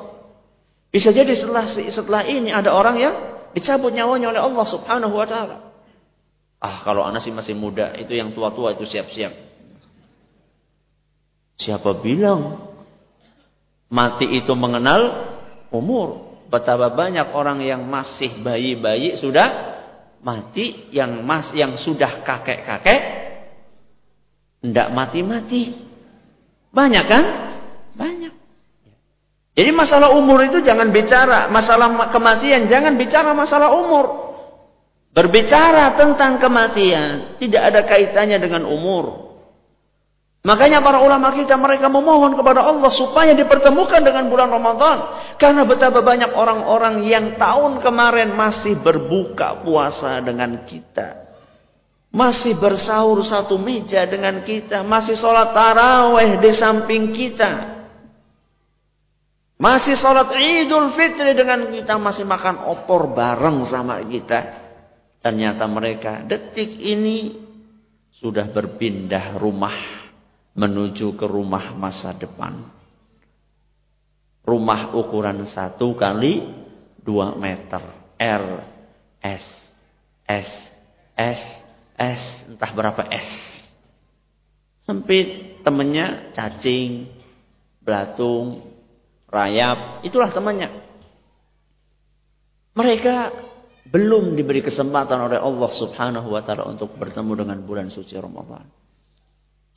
[0.93, 5.57] Bisa jadi setelah setelah ini ada orang yang Dicabut nyawanya oleh Allah subhanahu wa ta'ala.
[6.61, 9.33] Ah kalau anak sih masih muda, itu yang tua-tua itu siap-siap.
[11.57, 12.69] Siapa bilang
[13.89, 15.33] mati itu mengenal
[15.73, 16.37] umur?
[16.53, 19.49] Betapa banyak orang yang masih bayi-bayi sudah
[20.21, 23.01] mati, yang mas yang sudah kakek-kakek
[24.61, 25.81] tidak mati-mati.
[26.69, 27.25] Banyak kan?
[27.97, 28.36] Banyak.
[29.57, 34.29] Jadi masalah umur itu jangan bicara, masalah kematian jangan bicara masalah umur.
[35.17, 39.33] Berbicara tentang kematian tidak ada kaitannya dengan umur.
[40.45, 44.97] Makanya para ulama kita mereka memohon kepada Allah supaya dipertemukan dengan bulan Ramadan.
[45.41, 51.25] Karena betapa banyak orang-orang yang tahun kemarin masih berbuka puasa dengan kita.
[52.13, 54.85] Masih bersahur satu meja dengan kita.
[54.85, 57.76] Masih sholat taraweh di samping kita.
[59.57, 61.97] Masih sholat idul fitri dengan kita.
[61.97, 64.69] Masih makan opor bareng sama kita.
[65.17, 67.41] Ternyata mereka detik ini
[68.21, 70.05] sudah berpindah rumah
[70.53, 72.69] menuju ke rumah masa depan.
[74.45, 76.45] Rumah ukuran satu kali
[77.01, 77.97] dua meter.
[78.17, 78.45] R,
[79.21, 79.45] S,
[80.25, 80.49] S,
[81.13, 81.41] S,
[81.93, 83.29] S, entah berapa S.
[84.89, 87.05] Sempit, temennya cacing,
[87.85, 88.76] belatung,
[89.27, 90.71] rayap, itulah temannya.
[92.77, 93.15] Mereka
[93.87, 98.67] belum diberi kesempatan oleh Allah Subhanahu wa taala untuk bertemu dengan bulan suci Ramadan.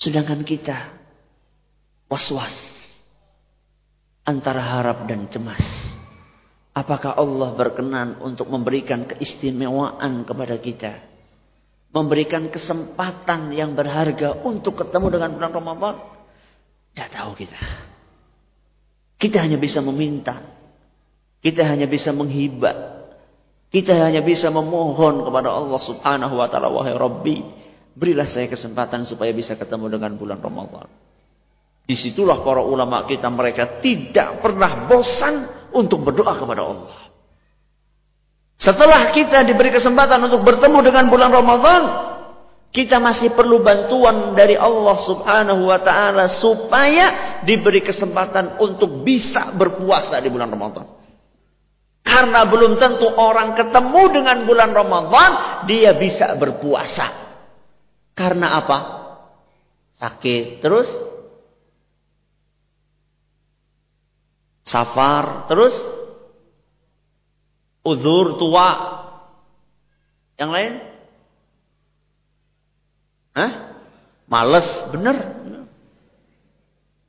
[0.00, 0.96] Sedangkan kita
[2.10, 2.56] was-was
[4.26, 5.62] antara harap dan cemas.
[6.70, 10.92] Apakah Allah berkenan untuk memberikan keistimewaan kepada kita?
[11.90, 15.94] Memberikan kesempatan yang berharga untuk ketemu dengan bulan Ramadan?
[16.94, 17.89] Tidak tahu kita.
[19.20, 20.40] Kita hanya bisa meminta.
[21.44, 23.04] Kita hanya bisa menghibah.
[23.68, 26.72] Kita hanya bisa memohon kepada Allah subhanahu wa ta'ala.
[26.72, 27.36] Wahai Rabbi,
[27.92, 30.88] berilah saya kesempatan supaya bisa ketemu dengan bulan Ramadan.
[31.84, 36.96] Di situlah para ulama kita mereka tidak pernah bosan untuk berdoa kepada Allah.
[38.60, 41.82] Setelah kita diberi kesempatan untuk bertemu dengan bulan Ramadan,
[42.70, 50.22] kita masih perlu bantuan dari Allah subhanahu wa ta'ala supaya diberi kesempatan untuk bisa berpuasa
[50.22, 50.86] di bulan Ramadan.
[52.06, 55.30] Karena belum tentu orang ketemu dengan bulan Ramadan,
[55.66, 57.06] dia bisa berpuasa.
[58.14, 58.78] Karena apa?
[59.98, 60.62] Sakit.
[60.62, 60.88] Terus?
[64.62, 65.50] Safar.
[65.50, 65.74] Terus?
[67.82, 68.68] Uzur tua.
[70.38, 70.89] Yang lain?
[73.40, 73.52] Hah?
[74.28, 75.16] Males, bener.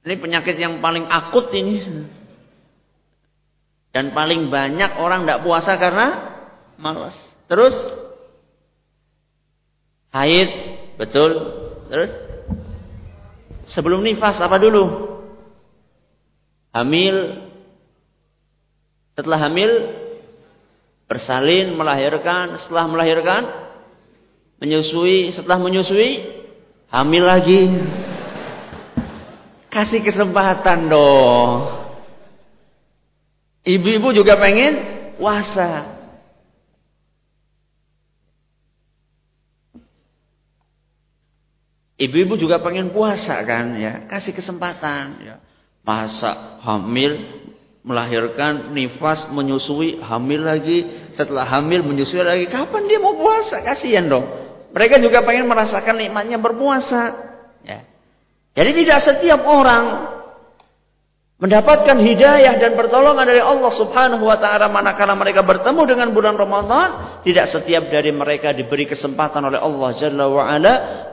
[0.02, 2.08] Ini penyakit yang paling akut ini.
[3.92, 6.08] Dan paling banyak orang tidak puasa karena
[6.80, 7.14] malas.
[7.46, 7.76] Terus
[10.16, 10.50] haid,
[10.96, 11.32] betul.
[11.92, 12.12] Terus
[13.68, 15.12] sebelum nifas apa dulu?
[16.72, 17.46] Hamil.
[19.14, 19.72] Setelah hamil
[21.12, 23.61] bersalin, melahirkan, setelah melahirkan
[24.62, 26.22] menyusui, setelah menyusui
[26.94, 27.62] hamil lagi.
[29.74, 31.82] Kasih kesempatan dong.
[33.66, 34.74] Ibu-ibu juga pengen
[35.18, 35.98] puasa.
[42.02, 45.36] Ibu-ibu juga pengen puasa kan ya, kasih kesempatan ya.
[45.86, 47.42] Masa hamil
[47.86, 54.41] melahirkan nifas menyusui hamil lagi setelah hamil menyusui lagi kapan dia mau puasa kasihan dong
[54.72, 57.02] mereka juga pengen merasakan nikmatnya berpuasa
[57.64, 57.80] ya
[58.52, 60.12] jadi tidak setiap orang
[61.42, 66.88] mendapatkan hidayah dan pertolongan dari Allah Subhanahu wa taala manakala mereka bertemu dengan bulan Ramadan,
[67.26, 70.46] tidak setiap dari mereka diberi kesempatan oleh Allah Jalla wa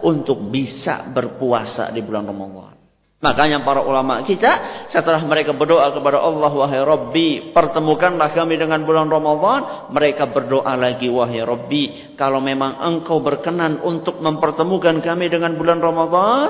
[0.04, 2.77] untuk bisa berpuasa di bulan Ramadan.
[3.18, 9.10] Makanya para ulama kita setelah mereka berdoa kepada Allah wahai Rabbi pertemukanlah kami dengan bulan
[9.10, 15.82] Ramadan mereka berdoa lagi wahai Rabbi kalau memang engkau berkenan untuk mempertemukan kami dengan bulan
[15.82, 16.48] Ramadan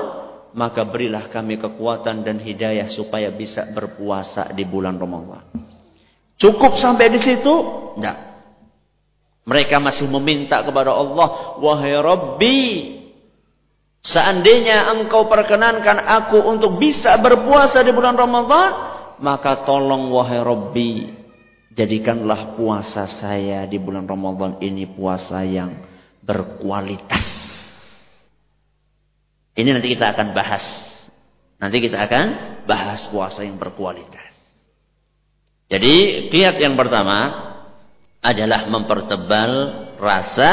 [0.53, 5.45] maka berilah kami kekuatan dan hidayah supaya bisa berpuasa di bulan Ramadan.
[6.37, 7.53] Cukup sampai di situ?
[7.97, 8.17] Tidak.
[9.49, 12.57] Mereka masih meminta kepada Allah, wahai Rabbi,
[14.03, 18.69] seandainya engkau perkenankan aku untuk bisa berpuasa di bulan Ramadan,
[19.19, 20.91] maka tolong wahai Rabbi,
[21.75, 25.75] jadikanlah puasa saya di bulan Ramadan ini puasa yang
[26.23, 27.27] berkualitas.
[29.59, 30.63] Ini nanti kita akan bahas.
[31.59, 32.25] Nanti kita akan
[32.63, 34.31] bahas puasa yang berkualitas.
[35.67, 37.51] Jadi kiat yang pertama
[38.23, 39.51] adalah mempertebal
[39.99, 40.49] rasa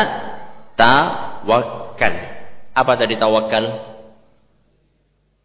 [0.74, 2.35] tawakal.
[2.76, 3.96] Apa tadi tawakal?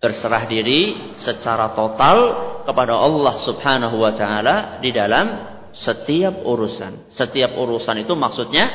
[0.02, 2.18] Berserah diri secara total
[2.68, 7.14] kepada Allah Subhanahu wa taala di dalam setiap urusan.
[7.14, 8.68] Setiap urusan itu maksudnya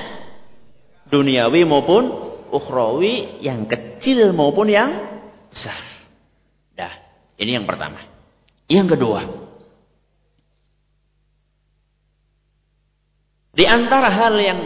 [1.11, 2.05] duniawi maupun
[2.49, 4.91] ukhrawi yang kecil maupun yang
[5.51, 5.83] besar.
[6.79, 6.95] Dah,
[7.43, 8.01] ini yang pertama.
[8.71, 9.21] Yang kedua,
[13.51, 14.61] di antara hal yang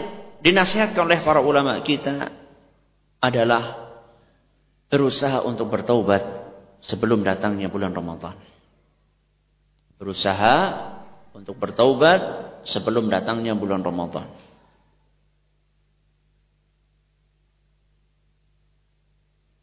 [0.45, 2.33] dinasihatkan oleh para ulama kita
[3.21, 3.80] adalah
[4.91, 6.19] berusaha untuk bertaubat
[6.83, 8.35] sebelum datangnya bulan Ramadan.
[9.95, 10.55] Berusaha
[11.31, 12.19] untuk bertaubat
[12.67, 14.27] sebelum datangnya bulan Ramadan.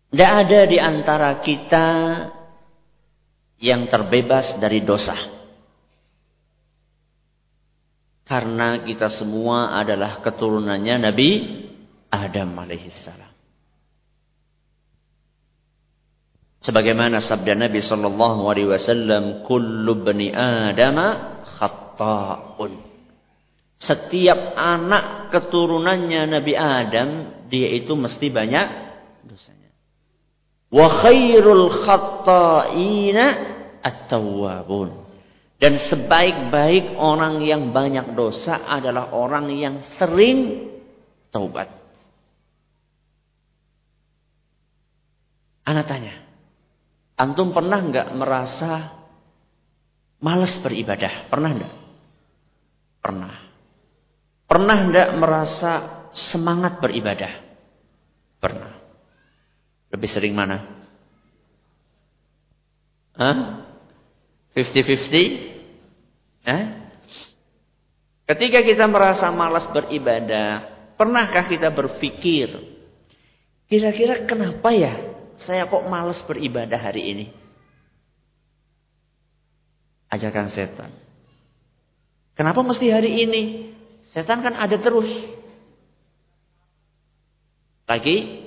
[0.09, 1.87] Tidak ada di antara kita
[3.61, 5.37] yang terbebas dari dosa.
[8.25, 11.31] Karena kita semua adalah keturunannya Nabi
[12.09, 13.38] Adam alaihissalam.
[16.59, 20.99] Sebagaimana sabda Nabi sallallahu alaihi wasallam, "Kullu bani Adam
[21.59, 22.75] khata'un."
[23.79, 27.09] Setiap anak keturunannya Nabi Adam,
[27.47, 28.67] dia itu mesti banyak
[29.23, 29.71] dosanya.
[30.67, 33.27] Wa khairul khatta'ina
[33.79, 35.07] at-tawwabun.
[35.59, 40.71] Dan sebaik-baik orang yang banyak dosa adalah orang yang sering
[41.31, 41.71] taubat.
[45.67, 46.28] Anak tanya,
[47.19, 48.95] antum pernah nggak merasa
[50.23, 51.27] malas beribadah?
[51.27, 51.75] Pernah nggak?
[53.03, 53.35] Pernah.
[54.49, 55.73] Pernah nggak merasa
[56.15, 57.43] semangat beribadah?
[58.39, 58.73] Pernah.
[59.91, 60.79] Lebih sering mana?
[63.19, 63.67] Hah?
[64.55, 66.47] 50-50?
[66.47, 66.65] Eh?
[68.29, 72.53] Ketika kita merasa malas beribadah, pernahkah kita berpikir,
[73.67, 77.27] kira-kira kenapa ya saya kok malas beribadah hari ini?
[80.09, 80.91] Ajakan setan.
[82.35, 83.43] Kenapa mesti hari ini?
[84.09, 85.07] Setan kan ada terus.
[87.85, 88.47] Lagi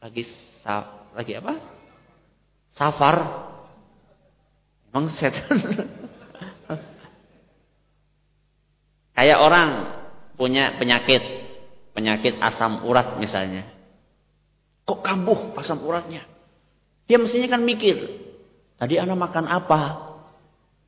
[0.00, 0.22] lagi
[1.12, 1.54] lagi apa?
[2.72, 3.16] Safar.
[4.88, 5.58] Emang setan.
[9.18, 9.68] Kayak orang
[10.38, 11.20] punya penyakit,
[11.92, 13.77] penyakit asam urat misalnya.
[14.88, 16.24] Kok kambuh asam uratnya?
[17.04, 18.24] Dia mestinya kan mikir,
[18.80, 19.80] tadi anak makan apa?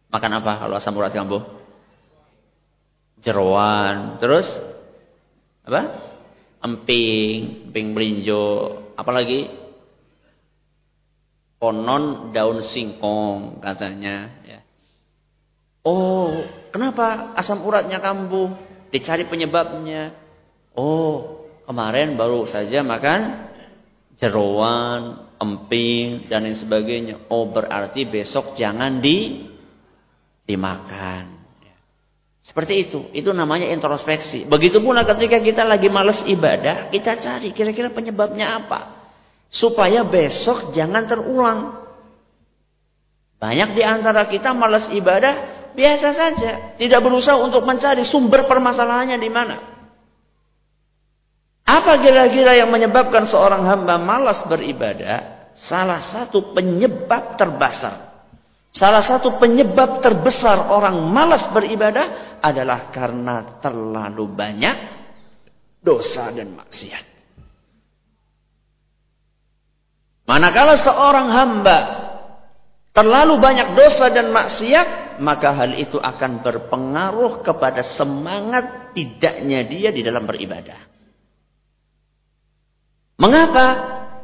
[0.08, 1.44] Makan apa kalau asam urat kambuh?
[3.20, 4.48] Jeroan, terus
[5.68, 6.08] apa?
[6.64, 9.52] Emping, emping melinjo, apalagi
[11.60, 14.60] konon daun singkong katanya ya.
[15.84, 16.40] Oh,
[16.72, 18.48] kenapa asam uratnya kambuh?
[18.88, 20.16] Dicari penyebabnya.
[20.72, 23.49] Oh, kemarin baru saja makan
[24.20, 27.26] jeroan, emping dan lain sebagainya.
[27.32, 29.48] Oh, berarti besok jangan di
[30.44, 31.40] dimakan.
[32.40, 33.00] Seperti itu.
[33.16, 34.48] Itu namanya introspeksi.
[34.48, 38.80] Begitu pula ketika kita lagi males ibadah, kita cari kira-kira penyebabnya apa.
[39.50, 41.58] Supaya besok jangan terulang.
[43.40, 49.30] Banyak di antara kita males ibadah biasa saja, tidak berusaha untuk mencari sumber permasalahannya di
[49.30, 49.69] mana.
[51.70, 55.54] Apa kira-kira yang menyebabkan seorang hamba malas beribadah?
[55.54, 58.10] Salah satu penyebab terbesar.
[58.74, 64.76] Salah satu penyebab terbesar orang malas beribadah adalah karena terlalu banyak
[65.78, 67.04] dosa dan maksiat.
[70.26, 71.78] Manakala seorang hamba
[72.90, 80.02] terlalu banyak dosa dan maksiat, maka hal itu akan berpengaruh kepada semangat tidaknya dia di
[80.06, 80.89] dalam beribadah.
[83.20, 83.66] Mengapa?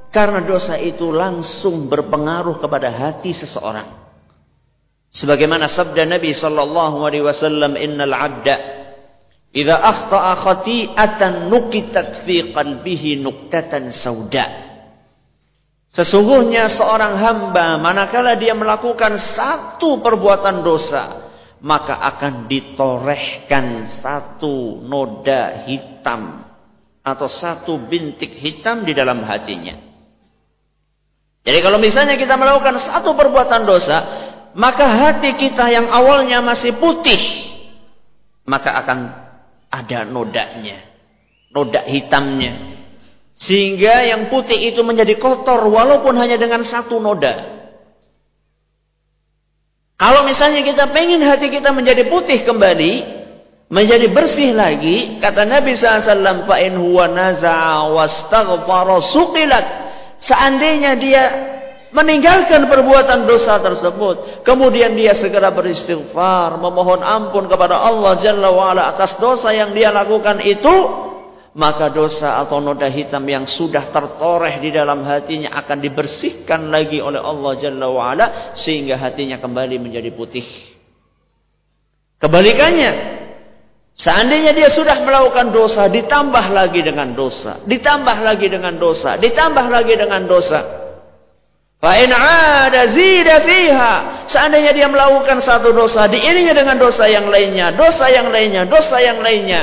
[0.08, 3.84] Karena dosa itu langsung berpengaruh kepada hati seseorang.
[5.12, 8.56] Sebagaimana sabda Nabi sallallahu alaihi wasallam, "Innal 'abda
[9.52, 14.64] idza akhta'a khati'atan nukitat fi qalbihi nuktatan sauda."
[15.92, 26.45] Sesungguhnya seorang hamba manakala dia melakukan satu perbuatan dosa, maka akan ditorehkan satu noda hitam
[27.06, 29.78] atau satu bintik hitam di dalam hatinya.
[31.46, 33.98] Jadi kalau misalnya kita melakukan satu perbuatan dosa,
[34.58, 37.22] maka hati kita yang awalnya masih putih,
[38.42, 38.98] maka akan
[39.70, 40.82] ada nodanya,
[41.54, 42.74] noda hitamnya.
[43.38, 47.54] Sehingga yang putih itu menjadi kotor walaupun hanya dengan satu noda.
[49.94, 53.15] Kalau misalnya kita pengen hati kita menjadi putih kembali,
[53.66, 59.66] menjadi bersih lagi kata Nabi SAW fa in huwa naza'a wastaghfara suqilat.
[60.22, 61.24] Seandainya dia
[61.96, 69.16] meninggalkan perbuatan dosa tersebut kemudian dia segera beristighfar memohon ampun kepada Allah Jalla wa'ala atas
[69.16, 70.74] dosa yang dia lakukan itu
[71.56, 77.16] maka dosa atau noda hitam yang sudah tertoreh di dalam hatinya akan dibersihkan lagi oleh
[77.16, 78.26] Allah Jalla wa'ala
[78.60, 80.44] sehingga hatinya kembali menjadi putih.
[82.20, 83.15] Kebalikannya
[83.96, 89.94] seandainya dia sudah melakukan dosa, ditambah lagi dengan dosa, ditambah lagi dengan dosa, ditambah lagi
[89.96, 90.86] dengan dosa.
[91.76, 93.94] Fa'in ada zida fiha.
[94.32, 99.20] Seandainya dia melakukan satu dosa, diiringi dengan dosa yang lainnya, dosa yang lainnya, dosa yang
[99.20, 99.62] lainnya.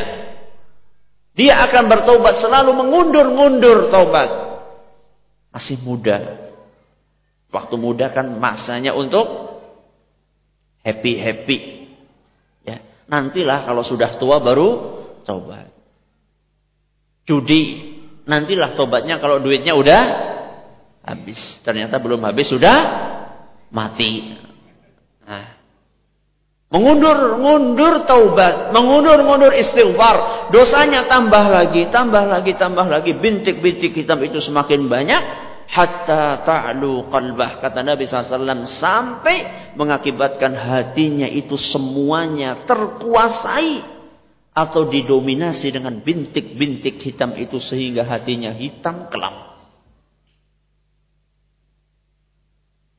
[1.33, 4.29] Dia akan bertobat selalu mengundur-ngundur tobat.
[5.49, 6.45] Masih muda.
[7.49, 9.25] Waktu muda kan masanya untuk
[10.85, 11.82] happy-happy.
[13.07, 14.69] Nantilah kalau sudah tua baru
[15.27, 15.71] tobat.
[17.23, 17.95] Judi,
[18.27, 20.01] nantilah tobatnya kalau duitnya udah
[21.03, 21.39] habis.
[21.63, 22.75] Ternyata belum habis sudah
[23.71, 24.39] mati.
[25.23, 25.63] Nah,
[26.73, 34.89] Mengundur-mundur taubat, mengundur-mundur istighfar, dosanya tambah lagi, tambah lagi, tambah lagi, bintik-bintik hitam itu semakin
[34.89, 35.21] banyak,
[35.67, 43.81] hatta ta'lu qalbah kata Nabi SAW sampai mengakibatkan hatinya itu semuanya terkuasai
[44.53, 49.53] atau didominasi dengan bintik-bintik hitam itu sehingga hatinya hitam kelam.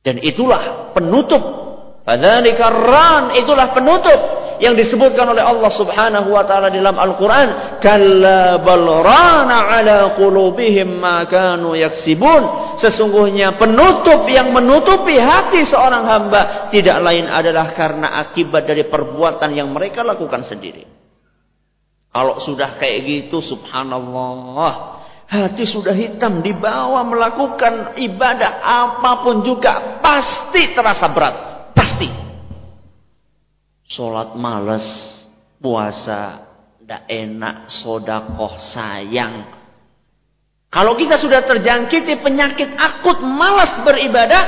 [0.05, 1.65] Dan itulah penutup
[2.05, 9.97] Fadzalika ran itulah penutup yang disebutkan oleh Allah Subhanahu wa taala dalam Al-Qur'an, kalla ala
[10.15, 12.75] qulubihim ma kanu yaksibun.
[12.79, 19.71] Sesungguhnya penutup yang menutupi hati seorang hamba tidak lain adalah karena akibat dari perbuatan yang
[19.71, 20.87] mereka lakukan sendiri.
[22.15, 30.71] Kalau sudah kayak gitu subhanallah, hati sudah hitam dibawa melakukan ibadah apa pun juga pasti
[30.71, 31.35] terasa berat
[31.75, 32.07] Pasti.
[33.85, 34.85] Sholat males,
[35.61, 36.41] puasa,
[36.81, 39.45] tidak enak, sodakoh, sayang.
[40.69, 44.43] Kalau kita sudah terjangkiti penyakit akut, malas beribadah,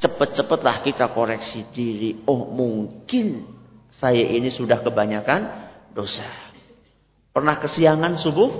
[0.00, 2.24] cepet-cepetlah kita koreksi diri.
[2.24, 3.44] Oh mungkin
[3.92, 6.26] saya ini sudah kebanyakan dosa.
[7.30, 8.50] Pernah kesiangan subuh?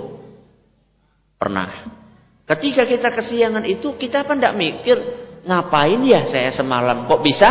[1.35, 1.99] Pernah.
[2.47, 4.97] Ketika kita kesiangan itu, kita apa tidak mikir,
[5.43, 7.09] ngapain ya saya semalam?
[7.09, 7.49] Kok bisa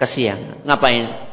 [0.00, 0.66] kesiangan.
[0.66, 1.29] Ngapain?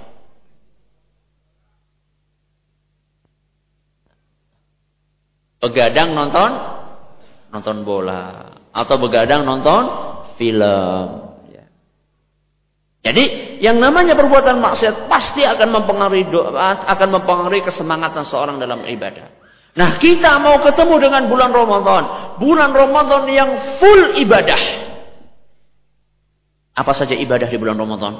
[5.57, 6.49] Begadang nonton
[7.49, 9.83] nonton bola atau begadang nonton
[10.37, 11.33] film.
[11.49, 11.65] Ya.
[13.09, 19.33] Jadi yang namanya perbuatan maksiat pasti akan mempengaruhi doa, akan mempengaruhi kesemangatan seorang dalam ibadah.
[19.73, 22.03] Nah kita mau ketemu dengan bulan Ramadan,
[22.37, 23.49] bulan Ramadan yang
[23.81, 24.85] full ibadah.
[26.77, 28.13] Apa saja ibadah di bulan Ramadan?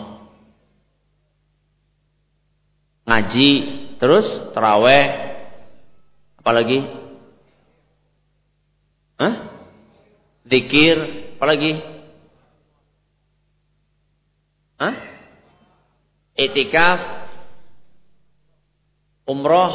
[3.06, 3.50] Ngaji,
[4.02, 5.06] terus terawih,
[6.42, 7.07] apalagi?
[9.18, 9.34] Hah?
[10.46, 10.98] Zikir,
[11.36, 11.82] apalagi?
[14.78, 14.96] Hah?
[16.38, 17.02] Etikaf,
[19.26, 19.74] umroh,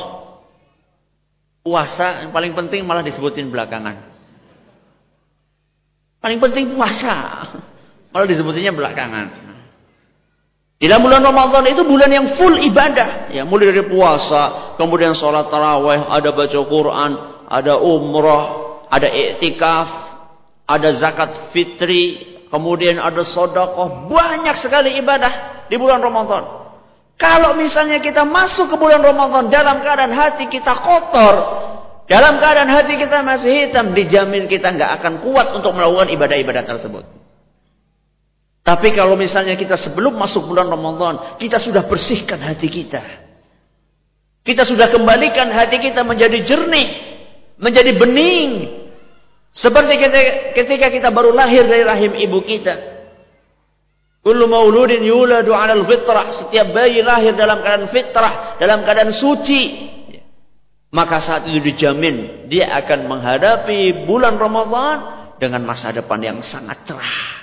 [1.66, 4.14] puasa, yang paling penting malah disebutin belakangan.
[6.22, 7.14] Paling penting puasa,
[8.14, 9.50] malah disebutinnya belakangan.
[10.78, 13.30] Di dalam bulan Ramadan itu bulan yang full ibadah.
[13.30, 17.10] Ya, mulai dari puasa, kemudian sholat taraweh, ada baca Quran,
[17.46, 18.61] ada umrah,
[18.92, 19.88] ada iktikaf,
[20.68, 24.12] ada zakat fitri, Kemudian ada sodakoh.
[24.12, 26.60] Banyak sekali ibadah di bulan Ramadan.
[27.16, 31.34] Kalau misalnya kita masuk ke bulan Ramadan dalam keadaan hati kita kotor.
[32.04, 33.96] Dalam keadaan hati kita masih hitam.
[33.96, 37.08] Dijamin kita nggak akan kuat untuk melakukan ibadah-ibadah tersebut.
[38.60, 41.40] Tapi kalau misalnya kita sebelum masuk bulan Ramadan.
[41.40, 43.00] Kita sudah bersihkan hati kita.
[44.44, 47.16] Kita sudah kembalikan hati kita menjadi jernih.
[47.56, 48.81] Menjadi bening
[49.52, 50.00] seperti
[50.56, 52.92] ketika kita baru lahir dari rahim ibu kita.
[54.24, 56.32] Kullu mauludin yuladu 'alal fitrah.
[56.32, 59.92] Setiap bayi lahir dalam keadaan fitrah, dalam keadaan suci.
[60.92, 64.96] Maka saat itu dijamin dia akan menghadapi bulan Ramadan
[65.36, 67.42] dengan masa depan yang sangat cerah.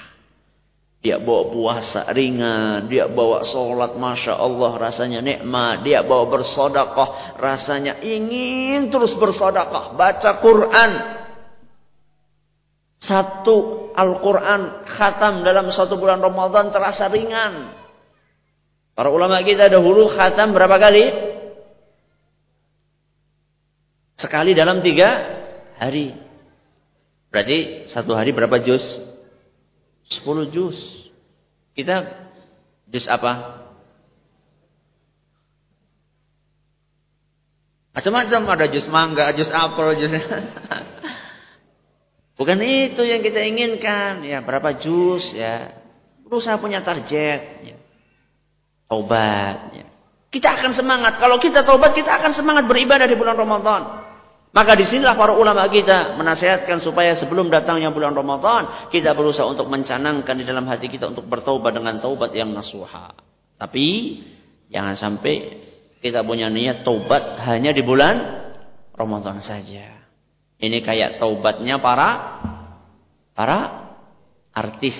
[0.99, 5.87] Dia bawa puasa ringan, dia bawa sholat, masya Allah rasanya nikmat.
[5.87, 11.18] Dia bawa bersodakoh, rasanya ingin terus bersodakoh, baca Quran,
[12.99, 17.71] satu Al-Quran khatam dalam satu bulan Ramadan terasa ringan.
[18.91, 21.05] Para ulama kita dahulu khatam berapa kali?
[24.19, 25.39] Sekali dalam tiga
[25.79, 26.11] hari.
[27.31, 28.83] Berarti satu hari berapa juz?
[30.11, 30.75] Sepuluh juz.
[31.71, 32.03] Kita
[32.91, 33.63] juz apa?
[37.95, 40.11] Macam-macam ada juz mangga, juz apel, juz
[42.39, 44.23] Bukan itu yang kita inginkan.
[44.23, 45.75] Ya, berapa jus ya.
[46.23, 47.67] Berusaha punya target.
[47.67, 47.77] Ya.
[48.87, 49.75] Taubat.
[49.75, 49.85] Ya.
[50.31, 51.19] Kita akan semangat.
[51.19, 54.07] Kalau kita taubat, kita akan semangat beribadah di bulan Ramadan.
[54.49, 59.69] Maka di sinilah para ulama kita menasihatkan supaya sebelum datangnya bulan Ramadan, kita berusaha untuk
[59.69, 63.13] mencanangkan di dalam hati kita untuk bertaubat dengan taubat yang nasuha.
[63.59, 63.87] Tapi
[64.71, 65.59] jangan sampai
[66.01, 68.47] kita punya niat taubat hanya di bulan
[68.95, 69.98] Ramadan saja.
[70.59, 72.09] Ini kayak taubatnya para
[73.31, 73.57] para
[74.51, 74.95] artis.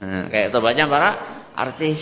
[0.00, 1.10] Nah, kayak taubatnya para
[1.52, 2.00] artis.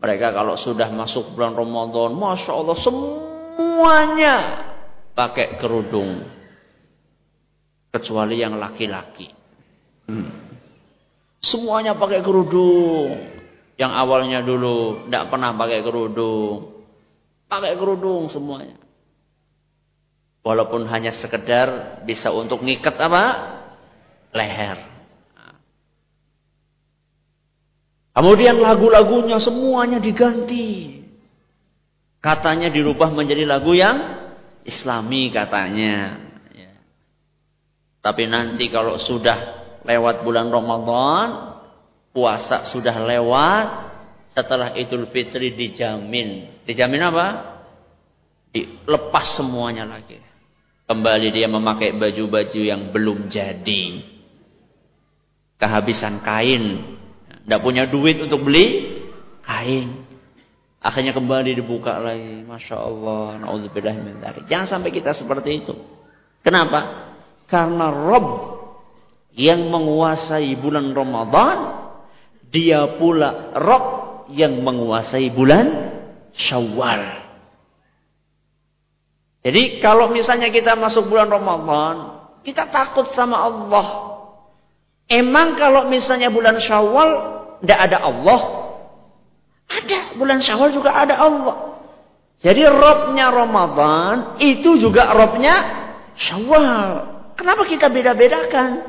[0.00, 4.34] Mereka kalau sudah masuk bulan Ramadan, masya Allah semuanya
[5.16, 6.20] pakai kerudung,
[7.92, 9.32] kecuali yang laki-laki.
[10.08, 10.28] Hmm.
[11.40, 13.36] Semuanya pakai kerudung.
[13.76, 16.80] Yang awalnya dulu tidak pernah pakai kerudung,
[17.44, 18.85] pakai kerudung semuanya.
[20.46, 23.24] Walaupun hanya sekedar bisa untuk ngikat apa?
[24.30, 24.78] Leher.
[28.14, 31.02] Kemudian lagu-lagunya semuanya diganti.
[32.22, 33.98] Katanya dirubah menjadi lagu yang
[34.62, 36.30] islami katanya.
[36.54, 36.78] Ya.
[37.98, 39.38] Tapi nanti kalau sudah
[39.82, 41.58] lewat bulan Ramadan,
[42.14, 43.66] puasa sudah lewat,
[44.30, 46.62] setelah Idul Fitri dijamin.
[46.62, 47.26] Dijamin apa?
[48.54, 50.35] Dilepas semuanya lagi.
[50.86, 54.06] Kembali dia memakai baju-baju yang belum jadi.
[55.58, 56.94] Kehabisan kain.
[57.42, 58.94] Tidak punya duit untuk beli
[59.42, 60.06] kain.
[60.78, 62.46] Akhirnya kembali dibuka lagi.
[62.46, 63.42] Masya Allah.
[64.46, 65.74] Jangan sampai kita seperti itu.
[66.46, 67.10] Kenapa?
[67.50, 68.26] Karena Rob
[69.34, 71.58] yang menguasai bulan Ramadan.
[72.46, 73.84] Dia pula Rob
[74.30, 75.66] yang menguasai bulan
[76.30, 77.25] Syawal.
[79.46, 83.86] Jadi kalau misalnya kita masuk bulan Ramadan, kita takut sama Allah.
[85.06, 87.10] Emang kalau misalnya bulan Syawal
[87.62, 88.40] tidak ada Allah?
[89.70, 91.78] Ada, bulan Syawal juga ada Allah.
[92.42, 95.54] Jadi robnya Ramadan itu juga robnya
[96.18, 97.06] Syawal.
[97.38, 98.82] Kenapa kita beda-bedakan?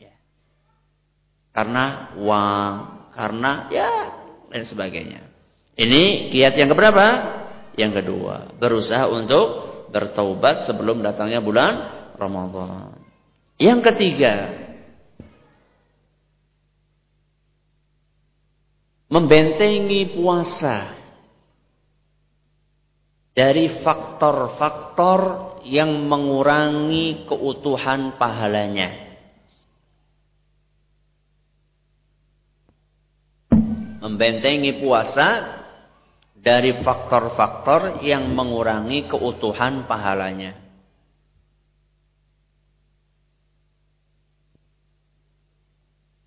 [0.00, 0.16] Ya.
[1.52, 2.72] Karena uang,
[3.12, 3.92] karena ya
[4.48, 5.28] dan sebagainya.
[5.76, 7.04] Ini kiat yang keberapa?
[7.76, 11.74] Yang kedua, berusaha untuk bertaubat sebelum datangnya bulan
[12.18, 12.98] Ramadan.
[13.54, 14.34] Yang ketiga,
[19.06, 20.98] membentengi puasa
[23.38, 29.06] dari faktor-faktor yang mengurangi keutuhan pahalanya.
[34.02, 35.53] Membentengi puasa
[36.44, 40.60] dari faktor-faktor yang mengurangi keutuhan pahalanya.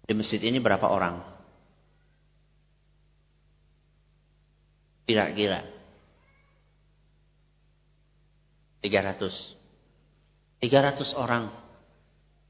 [0.10, 1.22] Di masjid ini berapa orang?
[5.06, 5.62] Kira-kira
[8.82, 9.30] 300.
[10.66, 11.54] 300 orang.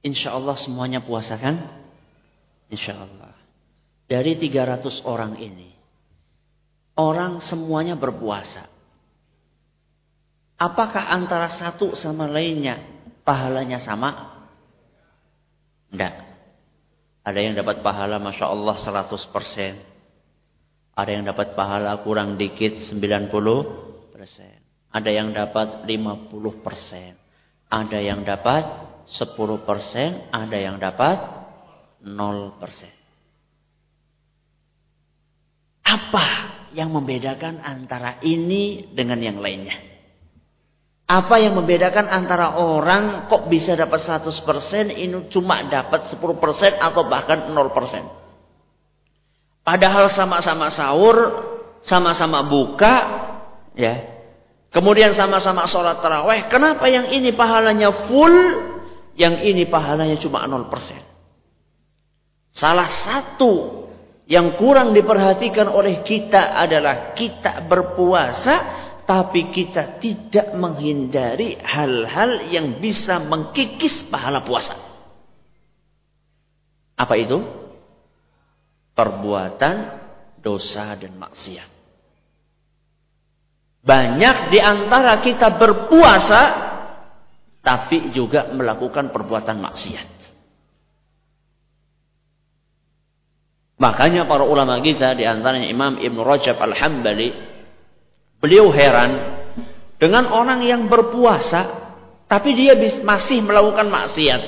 [0.07, 1.83] Insya Allah semuanya puasa kan?
[2.71, 3.35] Insya Allah.
[4.07, 5.76] Dari 300 orang ini.
[6.97, 8.65] Orang semuanya berpuasa.
[10.57, 12.81] Apakah antara satu sama lainnya
[13.21, 14.41] pahalanya sama?
[15.93, 16.13] Tidak.
[17.21, 20.97] Ada yang dapat pahala Masya Allah 100%.
[20.97, 24.17] Ada yang dapat pahala kurang dikit 90%.
[24.89, 27.69] Ada yang dapat 50%.
[27.69, 28.65] Ada yang dapat
[29.05, 30.33] 10%.
[30.33, 31.21] Ada yang dapat
[32.01, 32.96] 0%.
[35.87, 36.27] Apa
[36.75, 39.79] yang membedakan antara ini dengan yang lainnya?
[41.07, 46.19] Apa yang membedakan antara orang kok bisa dapat 100% ini cuma dapat 10%
[46.83, 47.55] atau bahkan 0%?
[49.63, 51.15] Padahal sama-sama sahur,
[51.87, 52.95] sama-sama buka,
[53.79, 54.19] ya.
[54.67, 56.51] Kemudian sama-sama sholat taraweh.
[56.51, 58.35] Kenapa yang ini pahalanya full,
[59.15, 60.67] yang ini pahalanya cuma 0%?
[62.51, 63.86] Salah satu
[64.27, 68.55] yang kurang diperhatikan oleh kita adalah kita berpuasa,
[69.07, 74.75] tapi kita tidak menghindari hal-hal yang bisa mengkikis pahala puasa.
[76.99, 77.39] Apa itu?
[78.91, 79.75] Perbuatan
[80.43, 81.69] dosa dan maksiat.
[83.79, 86.41] Banyak di antara kita berpuasa
[87.63, 90.16] tapi juga melakukan perbuatan maksiat.
[93.77, 97.29] Makanya para ulama kita di antaranya Imam Ibn Rajab Al-Hambali
[98.41, 99.37] beliau heran
[100.01, 101.87] dengan orang yang berpuasa
[102.25, 102.73] tapi dia
[103.05, 104.41] masih melakukan maksiat.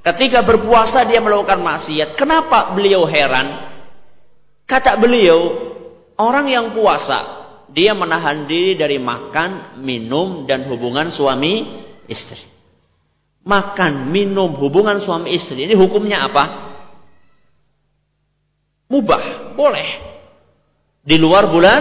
[0.00, 2.16] Ketika berpuasa dia melakukan maksiat.
[2.16, 3.68] Kenapa beliau heran?
[4.64, 5.38] Kata beliau,
[6.16, 12.40] orang yang puasa dia menahan diri dari makan, minum, dan hubungan suami istri.
[13.44, 15.68] Makan, minum, hubungan suami istri.
[15.68, 16.44] Ini hukumnya apa?
[18.88, 19.88] Mubah, boleh.
[21.04, 21.80] Di luar bulan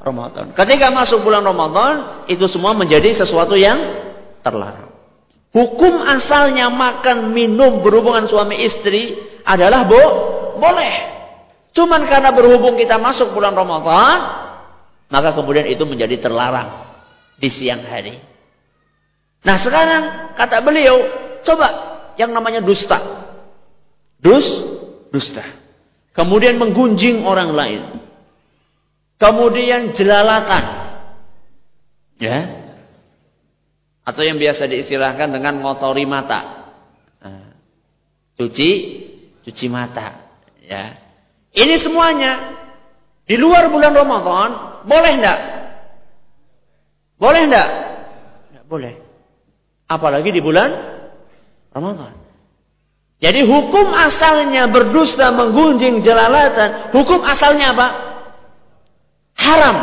[0.00, 0.56] Ramadan.
[0.56, 3.76] Ketika masuk bulan Ramadan, itu semua menjadi sesuatu yang
[4.40, 4.88] terlarang.
[5.52, 10.02] Hukum asalnya makan, minum, berhubungan suami istri adalah bo
[10.60, 10.94] boleh.
[11.72, 14.16] Cuman karena berhubung kita masuk bulan Ramadan,
[15.08, 16.88] maka kemudian itu menjadi terlarang
[17.40, 18.20] di siang hari.
[19.44, 20.96] Nah sekarang kata beliau,
[21.44, 21.68] coba
[22.18, 22.98] yang namanya dusta.
[24.18, 24.44] Dus,
[25.14, 25.67] dusta.
[26.18, 27.82] Kemudian menggunjing orang lain.
[29.22, 30.64] Kemudian jelalatan.
[32.18, 32.38] Ya.
[34.02, 36.74] Atau yang biasa diistilahkan dengan ngotori mata.
[37.22, 37.54] Nah,
[38.34, 38.70] cuci,
[39.46, 40.34] cuci mata.
[40.58, 40.98] Ya.
[41.54, 42.66] Ini semuanya
[43.22, 44.50] di luar bulan Ramadan,
[44.90, 45.40] boleh enggak?
[47.14, 47.68] Boleh enggak?
[48.50, 48.94] Enggak boleh.
[49.86, 50.74] Apalagi di bulan
[51.70, 52.17] Ramadan.
[53.18, 57.88] Jadi hukum asalnya berdusta menggunjing jelalatan, hukum asalnya apa?
[59.34, 59.76] Haram.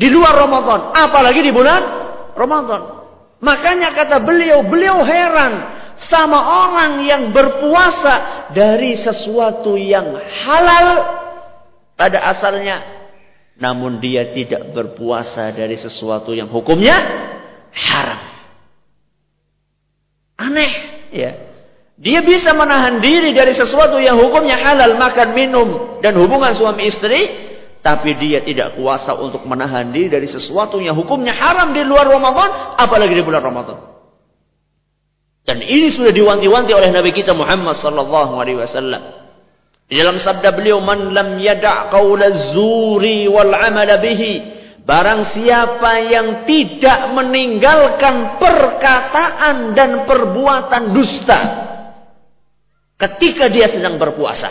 [0.00, 1.82] Di luar Ramadan, apalagi di bulan
[2.32, 3.04] Ramadan.
[3.44, 10.88] Makanya kata beliau, beliau heran sama orang yang berpuasa dari sesuatu yang halal
[11.92, 12.80] pada asalnya
[13.60, 16.96] namun dia tidak berpuasa dari sesuatu yang hukumnya
[17.76, 18.29] haram
[20.40, 20.72] aneh
[21.12, 21.30] ya
[22.00, 25.68] dia bisa menahan diri dari sesuatu yang hukumnya halal makan minum
[26.00, 27.52] dan hubungan suami istri
[27.84, 32.80] tapi dia tidak kuasa untuk menahan diri dari sesuatu yang hukumnya haram di luar Ramadan
[32.80, 33.90] apalagi di bulan Ramadan
[35.50, 39.02] dan ini sudah diwanti-wanti oleh Nabi kita Muhammad sallallahu alaihi wasallam.
[39.90, 44.59] Di dalam sabda beliau, "Man lam yada' qaula zuri wal 'amala bihi."
[44.90, 51.40] Barang siapa yang tidak meninggalkan perkataan dan perbuatan dusta
[52.98, 54.50] ketika dia sedang berpuasa.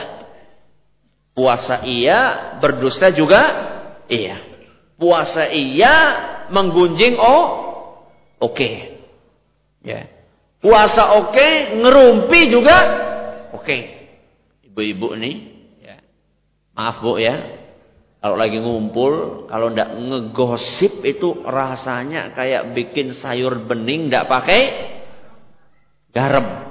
[1.35, 3.41] Puasa iya, berdusta juga
[4.07, 4.39] iya.
[4.95, 5.95] Puasa iya,
[6.47, 7.43] menggunjing oh
[8.39, 8.55] oke.
[8.55, 8.75] Okay.
[9.83, 10.07] Ya.
[10.63, 12.77] Puasa oke, okay, ngerumpi juga
[13.51, 13.67] oke.
[13.67, 13.81] Okay.
[14.71, 15.35] Ibu-ibu nih,
[15.83, 15.99] ya.
[16.79, 17.58] Maaf Bu ya.
[18.19, 24.61] Kalau lagi ngumpul, kalau ndak ngegosip itu rasanya kayak bikin sayur bening ndak pakai
[26.11, 26.67] garam.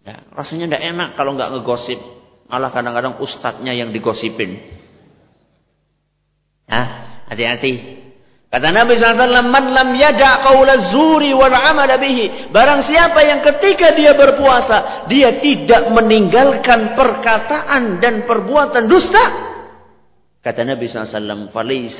[0.00, 2.00] Ya, rasanya ndak enak kalau nggak ngegosip.
[2.48, 4.58] Malah kadang-kadang ustadznya yang digosipin.
[6.64, 6.82] Ya,
[7.28, 8.00] hati-hati.
[8.50, 10.42] Kata Nabi SAW, Man lam yada
[10.90, 12.50] zuri wal amala bihi.
[12.50, 19.24] Barang siapa yang ketika dia berpuasa, dia tidak meninggalkan perkataan dan perbuatan dusta.
[20.40, 21.52] Kata Nabi SAW,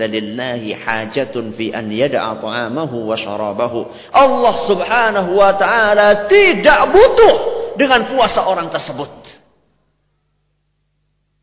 [0.08, 3.84] lillahi hajatun fi an yada'a ta'amahu wa syarabahu.
[4.16, 7.34] Allah subhanahu wa ta'ala tidak butuh
[7.76, 9.12] dengan puasa orang tersebut.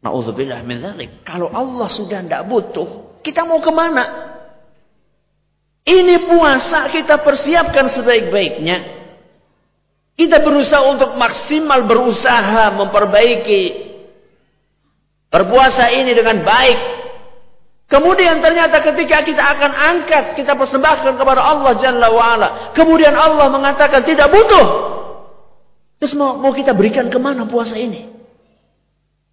[0.02, 1.22] Na'udzubillah min dhalik.
[1.22, 4.34] Kalau Allah sudah tidak butuh, kita mau ke mana?
[5.86, 8.98] Ini puasa kita persiapkan sebaik-baiknya.
[10.18, 13.87] Kita berusaha untuk maksimal berusaha memperbaiki
[15.32, 16.80] berpuasa ini dengan baik.
[17.88, 22.48] Kemudian ternyata ketika kita akan angkat, kita persembahkan kepada Allah Jalla wa'ala.
[22.76, 24.66] Kemudian Allah mengatakan tidak butuh.
[25.98, 28.12] Terus mau, mau kita berikan ke mana puasa ini?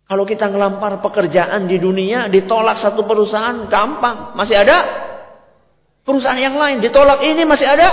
[0.06, 4.38] Kalau kita ngelampar pekerjaan di dunia, ditolak satu perusahaan, gampang.
[4.38, 4.76] Masih ada
[6.06, 6.78] perusahaan yang lain.
[6.78, 7.88] Ditolak ini masih ada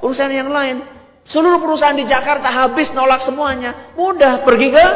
[0.00, 0.80] perusahaan yang lain.
[1.28, 3.92] Seluruh perusahaan di Jakarta habis nolak semuanya.
[3.98, 4.86] Mudah pergi ke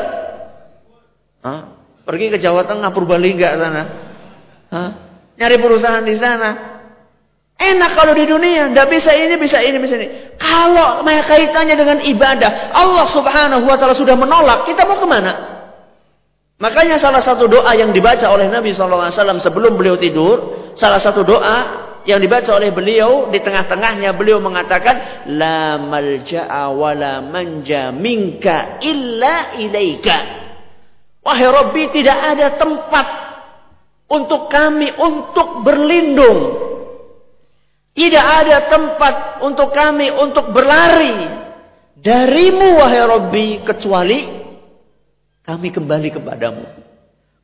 [1.44, 1.73] Hah?
[2.04, 3.82] Pergi ke Jawa Tengah, Purbalingga sana.
[4.68, 4.90] Hah?
[5.40, 6.74] Nyari perusahaan di sana.
[7.54, 10.08] Enak kalau di dunia, tidak bisa ini, bisa ini, bisa ini.
[10.36, 15.32] Kalau kaitannya dengan ibadah, Allah Subhanahu wa taala sudah menolak, kita mau ke mana?
[16.58, 19.10] Makanya salah satu doa yang dibaca oleh Nabi SAW
[19.42, 21.56] sebelum beliau tidur, salah satu doa
[22.04, 29.56] yang dibaca oleh beliau di tengah-tengahnya beliau mengatakan la malja'a wa la manja minka illa
[29.56, 30.43] ilaika.
[31.24, 33.06] Wahai Rabbi tidak ada tempat
[34.12, 36.62] untuk kami untuk berlindung.
[37.94, 41.30] Tidak ada tempat untuk kami untuk berlari
[41.94, 44.44] darimu wahai Rabbi kecuali
[45.46, 46.64] kami kembali kepadamu.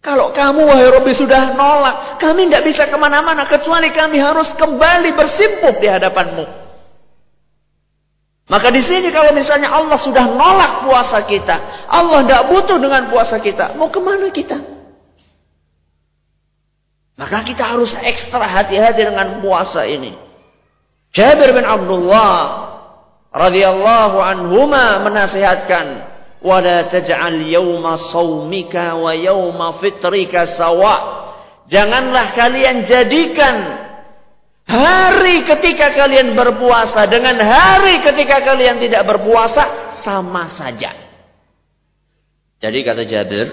[0.00, 5.12] Kalau kamu wahai Robi sudah nolak, kami tidak bisa ke mana-mana kecuali kami harus kembali
[5.12, 6.44] bersimpuh di hadapanmu.
[8.50, 13.38] Maka di sini kalau misalnya Allah sudah nolak puasa kita, Allah tidak butuh dengan puasa
[13.38, 14.58] kita, mau ke mana kita?
[17.14, 20.18] Maka kita harus ekstra hati-hati dengan puasa ini.
[21.14, 22.38] Jabir bin Abdullah
[23.30, 25.86] radhiyallahu anhuma menasihatkan,
[26.42, 31.22] "Wala taj'al yawma saumika wa yawma fitrika sawa."
[31.70, 33.56] Janganlah kalian jadikan
[34.70, 40.94] hari ketika kalian berpuasa dengan hari ketika kalian tidak berpuasa sama saja
[42.62, 43.46] jadi kata Jabir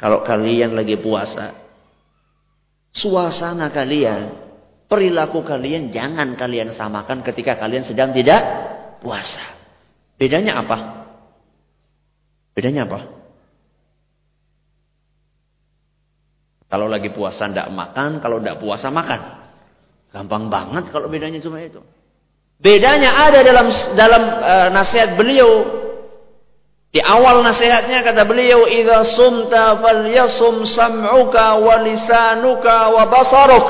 [0.00, 1.52] kalau kalian lagi puasa
[2.96, 4.32] suasana kalian
[4.88, 8.40] perilaku kalian jangan kalian samakan ketika kalian sedang tidak
[9.04, 9.60] puasa
[10.16, 11.02] bedanya apa
[12.52, 13.00] Bedanya apa?
[16.68, 19.41] Kalau lagi puasa tidak makan, kalau tidak puasa makan.
[20.12, 21.80] Gampang banget kalau bedanya cuma itu.
[22.60, 25.80] Bedanya ada dalam dalam uh, nasihat beliau.
[26.92, 33.68] Di awal nasihatnya kata beliau, "Idza sumta falyasum sam'uka wa lisanuka wa basaruk."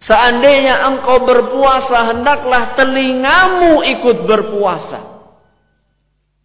[0.00, 5.20] Seandainya engkau berpuasa, hendaklah telingamu ikut berpuasa.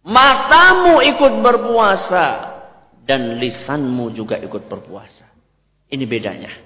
[0.04, 2.26] Matamu ikut berpuasa
[3.06, 5.24] dan lisanmu juga ikut berpuasa.
[5.88, 6.65] Ini bedanya.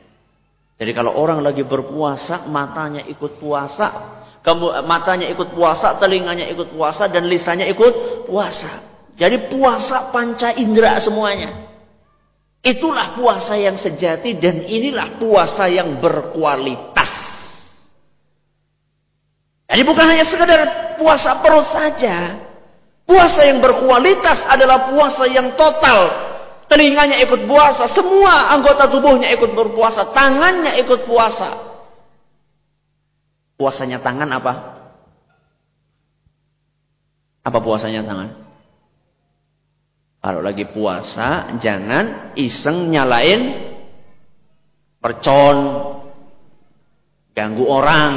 [0.80, 7.04] Jadi kalau orang lagi berpuasa, matanya ikut puasa, kamu matanya ikut puasa, telinganya ikut puasa
[7.12, 8.88] dan lisannya ikut puasa.
[9.20, 11.68] Jadi puasa panca indera semuanya.
[12.64, 17.12] Itulah puasa yang sejati dan inilah puasa yang berkualitas.
[19.68, 20.60] Jadi bukan hanya sekedar
[20.96, 22.40] puasa perut saja.
[23.04, 26.29] Puasa yang berkualitas adalah puasa yang total.
[26.70, 31.66] Telinganya ikut puasa, semua anggota tubuhnya ikut berpuasa, tangannya ikut puasa.
[33.58, 34.52] Puasanya tangan apa?
[37.42, 38.30] Apa puasanya tangan?
[40.22, 43.74] Kalau lagi puasa, jangan iseng nyalain
[45.02, 45.58] percon,
[47.34, 48.14] ganggu orang.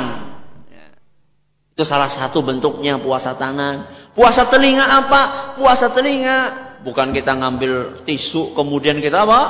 [1.73, 4.05] Itu salah satu bentuknya puasa tangan.
[4.13, 5.21] Puasa telinga apa?
[5.57, 6.37] Puasa telinga
[6.83, 9.41] bukan kita ngambil tisu kemudian kita apa?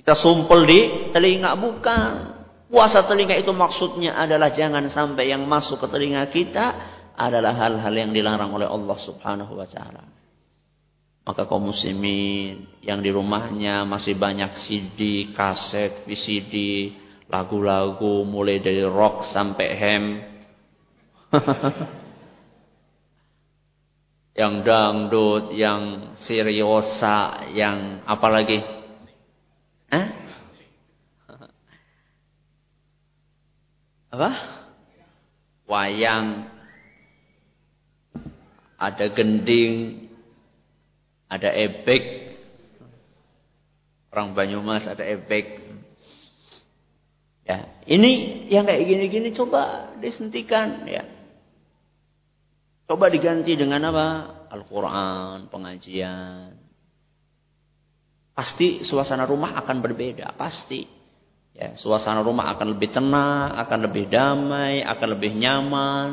[0.00, 0.80] Kita sumpel di
[1.14, 2.32] telinga bukan.
[2.72, 6.66] Puasa telinga itu maksudnya adalah jangan sampai yang masuk ke telinga kita
[7.14, 10.08] adalah hal-hal yang dilarang oleh Allah Subhanahu wa taala.
[11.22, 16.54] Maka kaum muslimin yang di rumahnya masih banyak CD, kaset, VCD,
[17.30, 20.04] lagu-lagu mulai dari rock sampai ham.
[24.32, 28.58] yang dangdut, yang seriosa, yang apa lagi?
[29.92, 30.06] Hah?
[34.12, 34.30] Apa?
[35.68, 36.48] Wayang.
[38.80, 40.08] Ada gending,
[41.28, 42.34] ada ebek.
[44.12, 45.60] Orang Banyumas ada ebek.
[47.42, 51.11] Ya, ini yang kayak gini-gini coba disentikan ya.
[52.86, 54.06] Coba diganti dengan apa?
[54.52, 56.58] Al-Qur'an, pengajian.
[58.32, 60.88] Pasti suasana rumah akan berbeda, pasti.
[61.52, 66.10] Ya, suasana rumah akan lebih tenang, akan lebih damai, akan lebih nyaman.